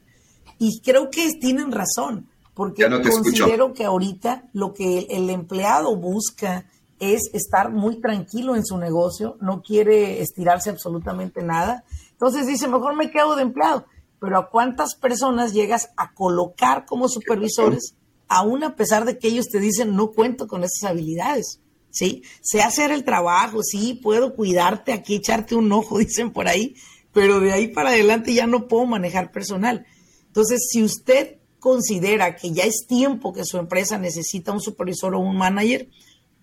Y 0.58 0.82
creo 0.84 1.08
que 1.08 1.32
tienen 1.40 1.72
razón, 1.72 2.28
porque 2.56 2.88
considero 2.88 3.74
que 3.74 3.84
ahorita 3.84 4.48
lo 4.54 4.72
que 4.72 5.06
el, 5.10 5.28
empleado 5.28 5.94
busca 5.94 6.64
es 6.98 7.28
estar 7.34 7.70
muy 7.70 8.00
tranquilo 8.00 8.56
en 8.56 8.64
su 8.64 8.78
negocio, 8.78 9.36
no 9.42 9.60
quiere 9.60 10.22
estirarse 10.22 10.70
absolutamente 10.70 11.42
nada. 11.42 11.84
Entonces 12.12 12.46
dice, 12.46 12.66
mejor 12.66 12.96
me 12.96 13.10
quedo 13.10 13.36
de 13.36 13.42
empleado. 13.42 13.84
Pero 14.18 14.38
¿a 14.38 14.48
cuántas 14.48 14.94
personas 14.94 15.52
llegas 15.52 15.90
a 15.98 16.14
colocar 16.14 16.86
como 16.86 17.10
supervisores, 17.10 17.94
aún 18.26 18.64
a 18.64 18.74
pesar 18.74 19.04
de 19.04 19.18
que 19.18 19.28
ellos 19.28 19.48
te 19.52 19.60
dicen, 19.60 19.94
no 19.94 20.12
cuento 20.12 20.48
con 20.48 20.64
esas 20.64 20.88
habilidades? 20.88 21.60
¿sí? 21.90 22.22
Sé 22.40 22.62
hacer 22.62 22.90
el 22.90 23.04
trabajo, 23.04 23.62
sí, 23.62 24.00
puedo 24.02 24.34
cuidarte 24.34 24.94
aquí, 24.94 25.16
echarte 25.16 25.54
un 25.54 25.70
ojo, 25.72 25.98
dicen 25.98 26.32
por 26.32 26.48
ahí, 26.48 26.74
pero 27.12 27.38
de 27.38 27.52
ahí 27.52 27.68
para 27.68 27.90
adelante 27.90 28.32
ya 28.32 28.46
no 28.46 28.66
puedo 28.66 28.86
manejar 28.86 29.30
personal. 29.30 29.84
Entonces, 30.26 30.68
si 30.70 30.82
usted 30.82 31.35
considera 31.66 32.36
que 32.36 32.52
ya 32.52 32.62
es 32.62 32.86
tiempo 32.86 33.32
que 33.32 33.44
su 33.44 33.58
empresa 33.58 33.98
necesita 33.98 34.52
un 34.52 34.60
supervisor 34.60 35.16
o 35.16 35.18
un 35.18 35.36
manager, 35.36 35.88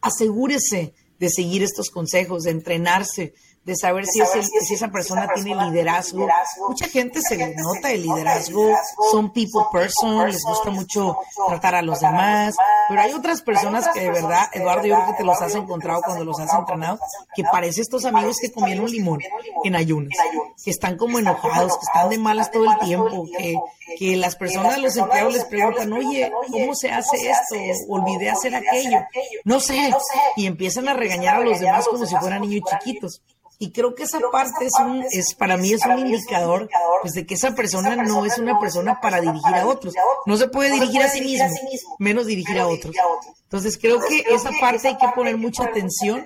asegúrese 0.02 0.96
de 1.18 1.30
seguir 1.30 1.64
estos 1.64 1.90
consejos, 1.90 2.44
de 2.44 2.52
entrenarse, 2.52 3.34
de 3.66 3.76
saber, 3.78 4.06
si, 4.06 4.22
si, 4.62 4.74
esa 4.74 4.90
persona 4.90 5.28
tiene 5.34 5.56
liderazgo. 5.56 6.28
Mucha 6.68 6.88
gente 6.88 7.22
se 7.22 7.38
le 7.38 7.56
nota 7.56 7.92
el 7.92 8.04
liderazgo, 8.04 8.76
son 9.12 9.32
people 9.32 9.62
person, 9.72 10.28
les 10.28 10.44
gusta 10.44 10.70
mucho 10.70 11.18
tratar 11.48 11.76
a 11.76 11.82
los 11.82 12.02
demás, 12.02 12.56
pero 12.90 13.02
hay 13.02 13.14
otras 13.14 13.42
personas 13.42 13.88
que 13.94 14.02
de 14.02 14.12
verdad, 14.12 14.50
Eduardo, 14.54 14.86
yo 14.86 14.96
creo 14.96 15.08
que 15.08 15.14
te 15.14 15.24
los 15.24 15.42
has 15.42 15.56
encontrado 15.56 16.02
cuando 16.02 16.26
los 16.26 16.40
has 16.40 16.54
entrenado, 16.54 17.00
que 17.36 17.44
parece 17.44 17.82
estos 17.82 18.04
amigos 18.06 18.38
que 18.42 18.52
comieron 18.52 18.86
limón 18.86 19.20
en 19.64 19.76
ayunas, 19.76 20.18
que 20.64 20.72
están 20.72 20.98
como 20.98 21.20
enojados, 21.20 21.78
que 21.78 21.86
están 21.86 22.10
de 22.10 22.18
malas 22.18 22.52
todo 22.52 22.70
el 22.70 22.78
tiempo, 22.80 23.26
que, 23.38 23.56
que 23.98 24.18
las 24.18 24.36
personas, 24.36 24.78
los 24.80 24.98
empleados 24.98 25.34
les 25.34 25.46
preguntan, 25.46 25.94
oye, 25.94 26.32
¿cómo 26.52 26.76
se 26.76 26.92
hace 26.92 27.30
esto? 27.30 27.56
Olvidé 27.88 28.30
hacer 28.30 28.56
aquello. 28.56 29.00
No 29.46 29.60
sé. 29.60 29.94
Y 30.36 30.48
empiezan 30.48 30.88
a 30.88 30.94
regañar 30.94 31.36
a 31.36 31.40
los 31.40 31.60
demás 31.60 31.88
como 31.88 32.06
si 32.06 32.16
fueran 32.18 32.42
niños 32.42 32.64
chiquitos. 32.70 33.22
Y 33.60 33.72
creo 33.72 33.96
que 33.96 34.04
esa 34.04 34.20
parte 34.32 34.66
es, 34.66 34.74
un, 34.80 35.04
es 35.12 35.36
para 35.36 35.58
mí 35.58 35.72
es 35.72 35.86
un 35.86 36.00
indicador 36.00 36.70
pues, 37.02 37.14
de 37.14 37.26
que 37.26 37.36
esa 37.36 37.56
persona 37.56 37.96
no 37.96 38.26
es 38.26 38.38
una 38.38 38.60
persona 38.60 39.00
para 39.00 39.22
dirigir 39.22 39.56
a 39.56 39.66
otros. 39.68 39.94
No 40.26 40.38
se 40.38 40.48
puede 40.48 40.72
dirigir 40.72 41.02
a 41.02 41.10
sí 41.10 41.22
mismo, 41.22 41.96
menos 42.00 42.26
dirigir 42.26 42.60
a 42.60 42.68
otros. 42.68 42.96
Entonces 43.44 43.78
creo 43.78 44.00
que 44.00 44.24
esa 44.34 44.52
parte 44.60 44.90
hay 44.90 44.98
que 44.98 45.08
poner 45.16 45.38
mucha 45.38 45.64
atención 45.64 46.26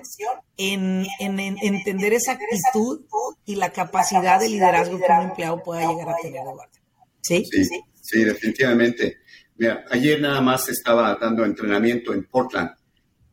en, 0.56 1.06
en, 1.20 1.38
entender 1.38 2.12
esa 2.14 2.32
actitud 2.32 3.04
y 3.44 3.56
la 3.56 3.70
capacidad 3.70 4.40
de 4.40 4.48
liderazgo 4.48 4.98
que 4.98 5.12
un 5.12 5.28
empleado 5.28 5.62
pueda 5.62 5.86
llegar 5.86 6.08
a 6.10 6.16
tener, 6.22 6.42
¿Sí? 7.20 7.44
Sí, 7.44 7.64
sí 8.00 8.24
definitivamente. 8.24 9.18
Mira, 9.56 9.84
ayer 9.90 10.20
nada 10.20 10.40
más 10.40 10.68
estaba 10.68 11.16
dando 11.20 11.44
entrenamiento 11.44 12.14
en 12.14 12.24
Portland. 12.24 12.70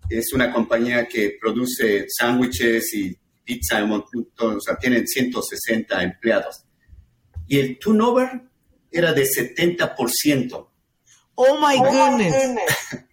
Es 0.09 0.33
una 0.33 0.51
compañía 0.51 1.07
que 1.07 1.37
produce 1.39 2.05
sándwiches 2.09 2.93
y 2.93 3.17
pizza, 3.45 3.83
o 3.83 4.59
sea, 4.59 4.75
tienen 4.75 5.07
160 5.07 6.03
empleados. 6.03 6.65
Y 7.47 7.59
el 7.59 7.77
turnover 7.77 8.41
era 8.91 9.13
de 9.13 9.23
70%. 9.23 10.67
Oh 11.35 11.59
my 11.59 11.77
goodness. 11.77 12.35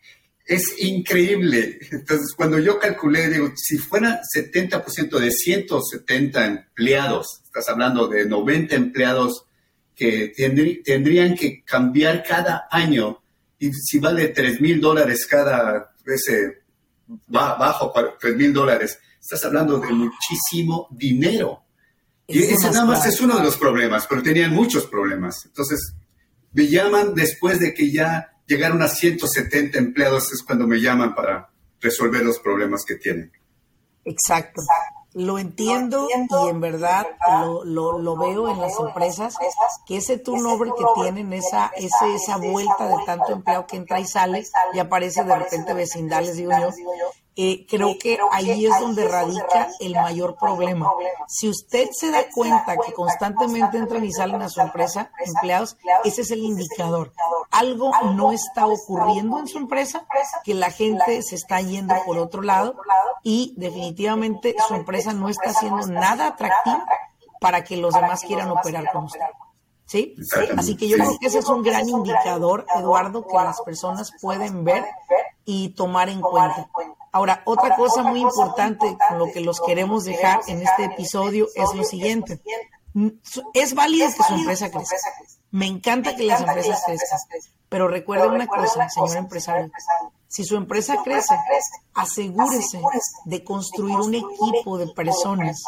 Es 0.44 0.74
increíble. 0.80 1.78
Entonces, 1.90 2.34
cuando 2.36 2.58
yo 2.58 2.78
calculé, 2.78 3.30
digo, 3.30 3.52
si 3.56 3.78
fuera 3.78 4.20
70% 4.36 5.18
de 5.18 5.30
170 5.30 6.46
empleados, 6.46 7.42
estás 7.44 7.68
hablando 7.68 8.08
de 8.08 8.26
90 8.26 8.74
empleados 8.74 9.46
que 9.94 10.32
tendrían 10.84 11.36
que 11.36 11.62
cambiar 11.64 12.24
cada 12.24 12.66
año, 12.70 13.22
y 13.58 13.72
si 13.72 13.98
vale 13.98 14.28
3 14.28 14.60
mil 14.60 14.80
dólares 14.80 15.26
cada, 15.26 15.94
ese, 16.04 16.62
bajo 17.28 17.92
3 18.20 18.36
mil 18.36 18.52
dólares, 18.52 18.98
estás 19.22 19.44
hablando 19.44 19.78
de 19.78 19.92
muchísimo 19.92 20.88
dinero. 20.90 21.62
Y 22.26 22.42
ese 22.42 22.70
nada 22.70 22.84
más 22.84 23.06
es 23.06 23.20
uno 23.20 23.36
de 23.36 23.44
los 23.44 23.56
problemas, 23.56 24.06
pero 24.06 24.22
tenían 24.22 24.52
muchos 24.52 24.86
problemas. 24.86 25.44
Entonces, 25.46 25.94
me 26.52 26.66
llaman 26.66 27.14
después 27.14 27.60
de 27.60 27.72
que 27.72 27.90
ya 27.92 28.32
llegaron 28.46 28.82
a 28.82 28.88
170 28.88 29.78
empleados, 29.78 30.32
es 30.32 30.42
cuando 30.42 30.66
me 30.66 30.80
llaman 30.80 31.14
para 31.14 31.50
resolver 31.80 32.22
los 32.24 32.38
problemas 32.38 32.84
que 32.84 32.96
tienen. 32.96 33.32
Exacto. 34.04 34.60
Lo 35.14 35.38
entiendo, 35.38 36.08
y 36.10 36.48
en 36.48 36.60
verdad 36.60 37.06
lo, 37.64 37.98
lo, 37.98 38.16
veo 38.16 38.48
en 38.48 38.60
las 38.60 38.72
empresas, 38.80 39.36
que 39.86 39.98
ese 39.98 40.18
turnover 40.18 40.70
que 40.76 40.84
tienen, 41.02 41.34
esa, 41.34 41.70
ese, 41.76 42.14
esa 42.14 42.38
vuelta 42.38 42.88
de 42.88 42.96
tanto 43.04 43.32
empleado 43.32 43.66
que 43.66 43.76
entra 43.76 44.00
y 44.00 44.06
sale 44.06 44.42
y 44.72 44.78
aparece 44.78 45.22
de 45.22 45.36
repente 45.36 45.74
vecindales, 45.74 46.36
digo 46.36 46.52
yo, 46.58 46.70
eh, 47.34 47.66
creo 47.66 47.96
que 47.98 48.18
ahí 48.30 48.66
es 48.66 48.78
donde 48.78 49.08
radica 49.08 49.68
el 49.80 49.94
mayor 49.94 50.36
problema. 50.36 50.90
Si 51.28 51.48
usted 51.48 51.88
se 51.92 52.10
da 52.10 52.24
cuenta 52.34 52.76
que 52.76 52.92
constantemente 52.92 53.78
entran 53.78 54.04
y 54.04 54.12
salen 54.12 54.42
a 54.42 54.50
su 54.50 54.60
empresa 54.60 55.10
empleados, 55.24 55.76
ese 56.04 56.22
es 56.22 56.30
el 56.30 56.40
indicador. 56.40 57.12
Algo 57.50 57.90
no 58.14 58.32
está 58.32 58.66
ocurriendo 58.66 59.38
en 59.38 59.48
su 59.48 59.58
empresa, 59.58 60.06
que 60.44 60.54
la 60.54 60.70
gente 60.70 61.22
se 61.22 61.36
está 61.36 61.60
yendo 61.60 61.94
por 62.04 62.18
otro 62.18 62.42
lado 62.42 62.76
y 63.22 63.54
definitivamente 63.56 64.54
su 64.68 64.74
empresa 64.74 65.12
no 65.12 65.28
está 65.28 65.50
haciendo 65.50 65.86
nada 65.86 66.26
atractivo 66.26 66.84
para 67.40 67.64
que 67.64 67.76
los 67.76 67.94
demás 67.94 68.22
quieran 68.22 68.50
operar 68.50 68.90
con 68.92 69.04
usted. 69.04 69.20
¿Sí? 69.86 70.14
Así 70.56 70.76
que 70.76 70.88
yo 70.88 70.96
creo 70.96 71.18
que 71.18 71.26
ese 71.26 71.40
es 71.40 71.48
un 71.48 71.62
gran 71.62 71.88
indicador, 71.88 72.66
Eduardo, 72.74 73.26
que 73.26 73.34
las 73.34 73.60
personas 73.62 74.12
pueden 74.20 74.64
ver 74.64 74.84
y 75.44 75.70
tomar 75.70 76.08
en 76.08 76.20
cuenta. 76.20 76.68
Ahora, 77.14 77.42
otra 77.44 77.76
cosa 77.76 78.02
muy 78.02 78.22
importante 78.22 78.96
con 79.08 79.18
lo 79.18 79.26
que 79.30 79.42
los 79.42 79.60
queremos 79.60 80.04
dejar 80.04 80.40
en 80.46 80.62
este 80.62 80.84
episodio 80.86 81.46
es 81.54 81.74
lo 81.74 81.84
siguiente. 81.84 82.40
Es 83.52 83.74
válido 83.74 84.08
que 84.08 84.22
su 84.22 84.34
empresa 84.34 84.70
crezca. 84.70 84.96
Me 85.50 85.66
encanta 85.66 86.16
que 86.16 86.24
las 86.24 86.40
empresas 86.40 86.82
crezcan. 86.86 87.18
Pero 87.68 87.88
recuerde 87.88 88.28
una 88.28 88.46
cosa, 88.46 88.88
señor 88.88 89.16
empresario. 89.16 89.70
Si 90.26 90.42
su 90.44 90.56
empresa 90.56 91.02
crece, 91.04 91.34
asegúrese 91.92 92.80
de 93.26 93.44
construir 93.44 93.96
un 93.96 94.14
equipo 94.14 94.78
de 94.78 94.88
personas 94.88 95.62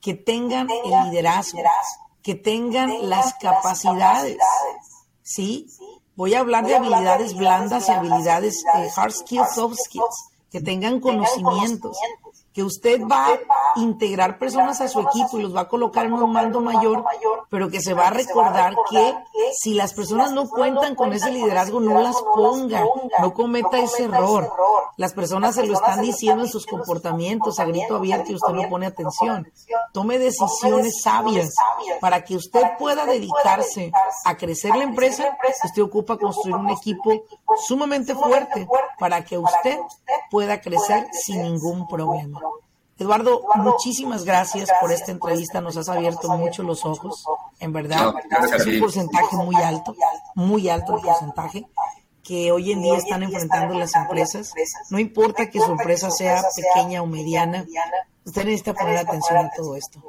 que 0.00 0.14
tengan 0.14 0.68
el 0.70 1.10
liderazgo, 1.10 1.62
que 2.22 2.36
tengan 2.36 3.08
las 3.08 3.34
capacidades, 3.34 4.38
¿sí? 5.22 5.66
Voy 6.14 6.34
a 6.34 6.40
hablar 6.40 6.64
de 6.64 6.76
habilidades 6.76 7.34
blandas 7.34 7.88
y 7.88 7.92
habilidades 7.92 8.64
eh, 8.76 8.88
hard 8.96 9.12
skills, 9.12 9.54
soft 9.54 9.74
skills 9.84 10.30
que 10.56 10.62
tengan 10.62 11.00
conocimientos, 11.00 11.98
que 12.56 12.62
usted 12.62 13.02
va 13.02 13.26
a 13.26 13.38
integrar 13.80 14.38
personas 14.38 14.80
a 14.80 14.88
su 14.88 14.98
equipo 15.00 15.36
y 15.36 15.42
los 15.42 15.54
va 15.54 15.60
a 15.60 15.68
colocar 15.68 16.06
en 16.06 16.14
un 16.14 16.32
mando 16.32 16.62
mayor, 16.62 17.04
pero 17.50 17.68
que 17.68 17.82
se 17.82 17.92
va 17.92 18.08
a 18.08 18.10
recordar 18.10 18.74
que 18.88 19.14
si 19.52 19.74
las 19.74 19.92
personas 19.92 20.32
no 20.32 20.48
cuentan 20.48 20.94
con 20.94 21.12
ese 21.12 21.30
liderazgo, 21.30 21.80
no 21.80 22.00
las 22.00 22.16
ponga, 22.34 22.82
no 23.20 23.34
cometa 23.34 23.78
ese 23.78 24.04
error. 24.04 24.50
Las 24.96 25.12
personas 25.12 25.56
se 25.56 25.66
lo 25.66 25.74
están 25.74 26.00
diciendo 26.00 26.44
en 26.44 26.48
sus 26.48 26.64
comportamientos 26.64 27.60
a 27.60 27.66
grito 27.66 27.96
abierto 27.96 28.32
y 28.32 28.36
usted 28.36 28.54
no 28.54 28.66
pone 28.70 28.86
atención. 28.86 29.52
Tome 29.92 30.18
decisiones 30.18 31.02
sabias 31.02 31.54
para 32.00 32.24
que 32.24 32.36
usted 32.36 32.62
pueda 32.78 33.04
dedicarse 33.04 33.92
a 34.24 34.34
crecer 34.38 34.74
la 34.74 34.84
empresa. 34.84 35.36
Usted 35.62 35.82
ocupa 35.82 36.16
construir 36.16 36.56
un 36.56 36.70
equipo 36.70 37.22
sumamente 37.66 38.14
fuerte 38.14 38.66
para 38.98 39.22
que 39.22 39.36
usted 39.36 39.78
pueda 40.30 40.58
crecer 40.62 41.06
sin 41.12 41.42
ningún 41.42 41.86
problema. 41.86 42.45
Eduardo, 42.98 43.42
muchísimas 43.56 44.24
gracias 44.24 44.70
por 44.80 44.90
esta 44.90 45.12
entrevista. 45.12 45.60
Nos 45.60 45.76
has 45.76 45.88
abierto 45.88 46.28
mucho 46.30 46.62
los 46.62 46.84
ojos, 46.84 47.24
en 47.60 47.72
verdad. 47.72 48.14
Es 48.56 48.66
un 48.66 48.80
porcentaje 48.80 49.36
muy 49.36 49.56
alto, 49.56 49.94
muy 50.34 50.68
alto 50.68 50.96
el 50.96 51.02
porcentaje 51.02 51.66
que 52.22 52.50
hoy 52.50 52.72
en 52.72 52.82
día 52.82 52.96
están 52.96 53.22
enfrentando 53.22 53.78
las 53.78 53.94
empresas. 53.94 54.52
No 54.90 54.98
importa 54.98 55.48
que 55.48 55.60
su 55.60 55.70
empresa 55.70 56.10
sea 56.10 56.42
pequeña 56.56 57.02
o 57.02 57.06
mediana, 57.06 57.64
usted 58.24 58.44
necesita 58.44 58.74
poner 58.74 58.96
atención 58.98 59.38
a 59.38 59.50
todo 59.50 59.76
esto. 59.76 60.02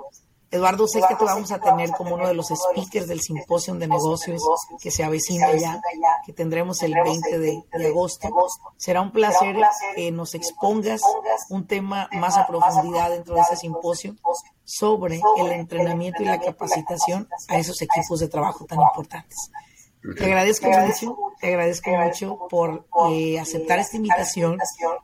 Eduardo, 0.50 0.88
sé 0.88 1.02
que 1.08 1.16
te 1.16 1.26
vamos 1.26 1.52
a 1.52 1.60
tener 1.60 1.92
como 1.92 2.16
uno 2.16 2.28
de 2.28 2.34
los 2.34 2.48
speakers 2.48 3.08
del 3.08 3.20
simposio 3.20 3.76
de 3.76 3.88
negocios 3.88 4.42
que 4.80 4.92
se 4.92 5.04
avecina 5.04 5.54
ya, 5.56 5.82
que 6.26 6.32
tendremos 6.32 6.82
el 6.84 6.94
20 6.94 7.40
de, 7.40 7.64
agosto. 7.88 8.30
Será 8.78 9.02
un 9.02 9.12
placer 9.12 9.58
que 9.96 10.12
nos 10.12 10.36
expongas 10.36 11.02
un 11.50 11.68
tema 11.68 12.10
más 12.14 12.38
a 12.38 12.48
profundidad 12.48 13.10
dentro 13.10 13.36
de 13.36 13.42
ese 13.42 13.58
simposio 13.58 14.16
sobre 14.64 15.20
el 15.38 15.52
entrenamiento 15.52 16.24
y 16.24 16.26
la 16.26 16.40
capacitación 16.40 17.28
a 17.50 17.58
esos 17.58 17.82
equipos 17.82 18.20
de 18.20 18.30
trabajo 18.30 18.66
tan 18.66 18.80
importantes. 18.80 19.52
Te 20.16 20.26
agradezco 20.26 20.70
mucho, 20.70 21.18
te 21.40 21.48
agradezco 21.48 21.90
mucho 21.90 22.48
por 22.50 22.86
eh, 23.12 23.40
aceptar 23.40 23.80
esta 23.80 23.98
invitación 23.98 24.58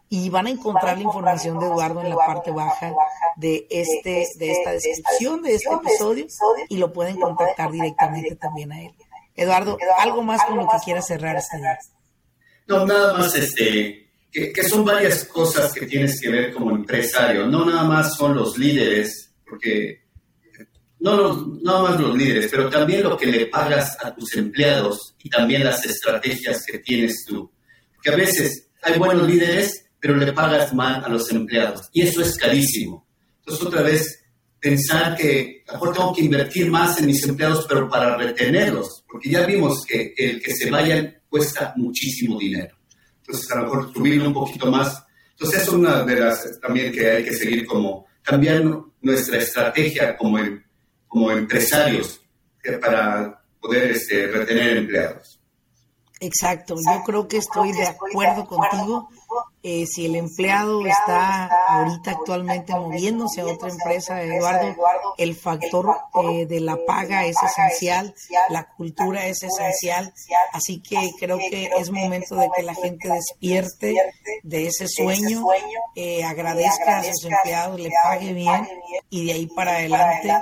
y 0.09 0.29
van 0.29 0.47
a 0.47 0.49
encontrar 0.49 0.97
la 0.97 1.03
información 1.03 1.59
de 1.59 1.65
Eduardo 1.65 2.01
en 2.01 2.09
la 2.09 2.15
parte 2.15 2.51
baja 2.51 2.93
de 3.35 3.65
este 3.69 4.27
de 4.37 4.51
esta 4.51 4.71
descripción 4.71 5.41
de 5.41 5.55
este 5.55 5.73
episodio 5.73 6.27
y 6.69 6.77
lo 6.77 6.93
pueden 6.93 7.19
contactar 7.19 7.71
directamente 7.71 8.35
también 8.35 8.71
a 8.71 8.81
él. 8.81 8.91
Eduardo, 9.35 9.77
algo 9.97 10.21
más 10.21 10.43
con 10.45 10.57
lo 10.57 10.67
que 10.67 10.77
quieras 10.85 11.07
cerrar 11.07 11.35
esta 11.35 11.57
día. 11.57 11.79
No, 12.67 12.85
nada 12.85 13.17
más 13.17 13.35
este 13.35 14.11
que, 14.31 14.53
que 14.53 14.63
son 14.63 14.85
varias 14.85 15.25
cosas 15.25 15.73
que 15.73 15.85
tienes 15.85 16.19
que 16.21 16.29
ver 16.29 16.53
como 16.53 16.71
empresario, 16.71 17.47
no 17.47 17.65
nada 17.65 17.83
más 17.83 18.15
son 18.15 18.35
los 18.35 18.57
líderes, 18.57 19.33
porque 19.47 20.02
no, 21.03 21.17
los, 21.17 21.47
no 21.61 21.83
más 21.83 21.99
los 21.99 22.17
líderes, 22.17 22.47
pero 22.49 22.69
también 22.69 23.03
lo 23.03 23.17
que 23.17 23.25
le 23.25 23.47
pagas 23.47 23.97
a 24.01 24.15
tus 24.15 24.37
empleados 24.37 25.13
y 25.21 25.29
también 25.29 25.65
las 25.65 25.85
estrategias 25.85 26.65
que 26.65 26.79
tienes 26.79 27.25
tú. 27.27 27.51
Porque 27.93 28.09
a 28.09 28.15
veces 28.15 28.69
hay 28.81 28.97
buenos 28.97 29.27
líderes, 29.27 29.85
pero 29.99 30.15
le 30.15 30.31
pagas 30.31 30.73
mal 30.73 31.03
a 31.03 31.09
los 31.09 31.29
empleados 31.29 31.89
y 31.91 32.03
eso 32.03 32.21
es 32.21 32.37
carísimo. 32.37 33.05
Entonces, 33.39 33.67
otra 33.67 33.81
vez, 33.81 34.23
pensar 34.61 35.17
que 35.17 35.65
a 35.67 35.73
lo 35.73 35.79
mejor 35.79 35.93
tengo 35.93 36.13
que 36.13 36.23
invertir 36.23 36.71
más 36.71 36.97
en 36.97 37.07
mis 37.07 37.21
empleados, 37.27 37.65
pero 37.67 37.89
para 37.89 38.15
retenerlos, 38.15 39.03
porque 39.05 39.29
ya 39.29 39.45
vimos 39.45 39.83
que 39.85 40.13
el 40.15 40.41
que 40.41 40.55
se 40.55 40.71
vayan 40.71 41.17
cuesta 41.27 41.73
muchísimo 41.75 42.39
dinero. 42.39 42.77
Entonces, 43.17 43.51
a 43.51 43.55
lo 43.57 43.63
mejor 43.63 43.93
subirlo 43.93 44.27
un 44.29 44.33
poquito 44.33 44.71
más. 44.71 45.03
Entonces, 45.31 45.63
es 45.63 45.67
una 45.67 46.03
de 46.03 46.15
las 46.17 46.61
también 46.61 46.93
que 46.93 47.11
hay 47.11 47.25
que 47.25 47.33
seguir 47.33 47.65
como 47.65 48.05
cambiando 48.21 48.93
nuestra 49.01 49.39
estrategia 49.39 50.15
como 50.15 50.37
el 50.37 50.63
como 51.13 51.29
empresarios 51.29 52.19
para 52.81 53.39
poder 53.61 53.91
este, 53.91 54.25
retener 54.27 54.77
empleados. 54.77 55.39
Exacto, 56.19 56.75
yo 56.75 57.03
creo 57.05 57.27
que 57.27 57.37
estoy 57.37 57.71
de 57.73 57.85
acuerdo 57.85 58.45
contigo. 58.47 59.09
Eh, 59.61 59.85
si 59.85 60.05
el 60.05 60.15
empleado 60.15 60.85
está 60.85 61.49
ahorita 61.69 62.11
actualmente 62.11 62.73
moviéndose 62.73 63.41
a 63.41 63.45
otra 63.45 63.69
empresa, 63.69 64.21
Eduardo, 64.21 64.75
el 65.17 65.35
factor 65.35 65.87
eh, 66.23 66.45
de 66.45 66.59
la 66.59 66.77
paga 66.85 67.25
es 67.25 67.37
esencial, 67.43 68.13
la 68.49 68.67
cultura 68.75 69.25
es 69.25 69.43
esencial, 69.43 70.13
así 70.53 70.81
que 70.81 71.11
creo 71.19 71.37
que 71.37 71.69
es 71.77 71.91
momento 71.91 72.35
de 72.35 72.49
que 72.55 72.63
la 72.63 72.75
gente 72.75 73.09
despierte 73.09 73.95
de 74.43 74.67
ese 74.67 74.87
sueño, 74.87 75.45
eh, 75.95 76.23
agradezca 76.23 76.99
a 76.99 77.03
sus 77.03 77.25
empleados, 77.25 77.79
le 77.79 77.89
pague 78.03 78.33
bien 78.33 78.67
y 79.09 79.25
de 79.25 79.33
ahí 79.33 79.47
para 79.47 79.75
adelante 79.77 80.33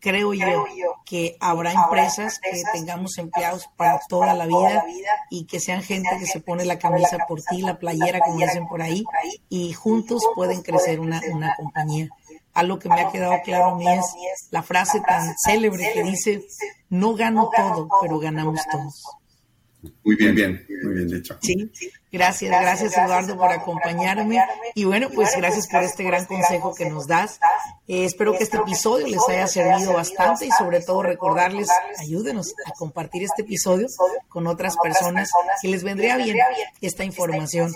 creo 0.00 0.32
yo 0.34 0.64
que 1.04 1.36
habrá 1.40 1.72
empresas 1.72 2.38
que 2.40 2.62
tengamos 2.72 3.18
empleados 3.18 3.68
para 3.76 4.00
toda 4.08 4.34
la 4.34 4.46
vida 4.46 4.84
y 5.30 5.46
que 5.46 5.60
sean 5.60 5.82
gente 5.82 6.10
que 6.18 6.26
se 6.26 6.40
pone 6.40 6.64
la 6.64 6.78
camisa 6.78 7.18
por 7.28 7.42
ti, 7.42 7.62
la 7.62 7.78
playera, 7.78 8.20
como 8.20 8.38
dicen 8.38 8.66
por 8.66 8.82
ahí, 8.82 9.04
y 9.48 9.72
juntos 9.72 10.22
pueden 10.34 10.62
crecer 10.62 11.00
una, 11.00 11.20
una 11.32 11.54
compañía. 11.56 12.08
Algo 12.54 12.78
que 12.78 12.88
me 12.88 13.00
ha 13.00 13.10
quedado 13.10 13.34
claro 13.44 13.66
a 13.66 13.74
mí 13.76 13.86
es 13.86 14.48
la 14.50 14.62
frase 14.62 15.00
tan 15.00 15.34
célebre 15.38 15.92
que 15.92 16.02
dice, 16.02 16.46
no 16.88 17.14
gano 17.14 17.50
todo, 17.54 17.88
pero 18.00 18.18
ganamos 18.18 18.60
todos. 18.70 19.04
Muy 20.04 20.16
bien, 20.16 20.34
bien, 20.34 20.66
muy 20.82 20.94
bien 20.94 21.08
dicho. 21.08 21.36
Sí, 21.42 21.70
gracias, 22.12 22.50
gracias 22.50 22.96
Eduardo 22.96 23.36
por 23.36 23.50
acompañarme. 23.50 24.42
Y 24.74 24.84
bueno, 24.84 25.08
pues 25.14 25.30
gracias 25.36 25.68
por 25.68 25.82
este 25.82 26.04
gran 26.04 26.24
consejo 26.26 26.74
que 26.74 26.88
nos 26.88 27.06
das. 27.06 27.38
Eh, 27.88 28.04
espero 28.04 28.32
que 28.36 28.44
este 28.44 28.56
episodio 28.56 29.06
les 29.06 29.28
haya 29.28 29.46
servido 29.46 29.92
bastante 29.92 30.46
y 30.46 30.50
sobre 30.50 30.80
todo 30.80 31.02
recordarles, 31.02 31.68
ayúdenos 31.98 32.54
a 32.66 32.72
compartir 32.72 33.22
este 33.24 33.42
episodio 33.42 33.86
con 34.28 34.46
otras 34.46 34.76
personas 34.76 35.30
que 35.62 35.68
les 35.68 35.82
vendría 35.82 36.16
bien 36.16 36.36
esta 36.80 37.04
información 37.04 37.72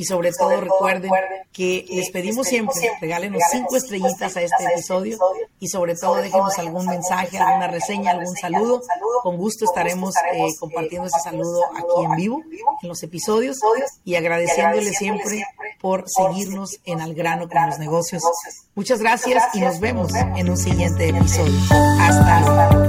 y 0.00 0.04
sobre 0.06 0.32
todo 0.32 0.58
recuerden 0.62 1.10
que 1.52 1.84
les 1.90 2.10
pedimos 2.10 2.46
siempre, 2.46 2.74
regálenos 3.02 3.42
cinco 3.50 3.76
estrellitas 3.76 4.34
a 4.34 4.40
este 4.40 4.64
episodio 4.72 5.18
y 5.58 5.68
sobre 5.68 5.94
todo 5.94 6.14
déjenos 6.14 6.58
algún 6.58 6.86
mensaje, 6.86 7.36
alguna 7.36 7.68
reseña, 7.68 8.12
algún 8.12 8.34
saludo. 8.34 8.80
Con 9.22 9.36
gusto 9.36 9.66
estaremos 9.66 10.14
eh, 10.32 10.48
compartiendo 10.58 11.06
ese 11.08 11.20
saludo 11.20 11.66
aquí 11.76 12.04
en 12.06 12.16
vivo, 12.16 12.42
en 12.82 12.88
los 12.88 13.02
episodios 13.02 13.58
y 14.02 14.14
agradeciéndoles 14.14 14.96
siempre 14.96 15.44
por 15.82 16.04
seguirnos 16.06 16.80
en 16.86 17.02
Al 17.02 17.12
grano 17.12 17.46
con 17.46 17.66
los 17.66 17.78
negocios. 17.78 18.22
Muchas 18.74 19.00
gracias 19.00 19.44
y 19.52 19.60
nos 19.60 19.80
vemos 19.80 20.14
en 20.14 20.48
un 20.48 20.56
siguiente 20.56 21.10
episodio. 21.10 21.58
Hasta 22.00 22.40
luego. 22.40 22.79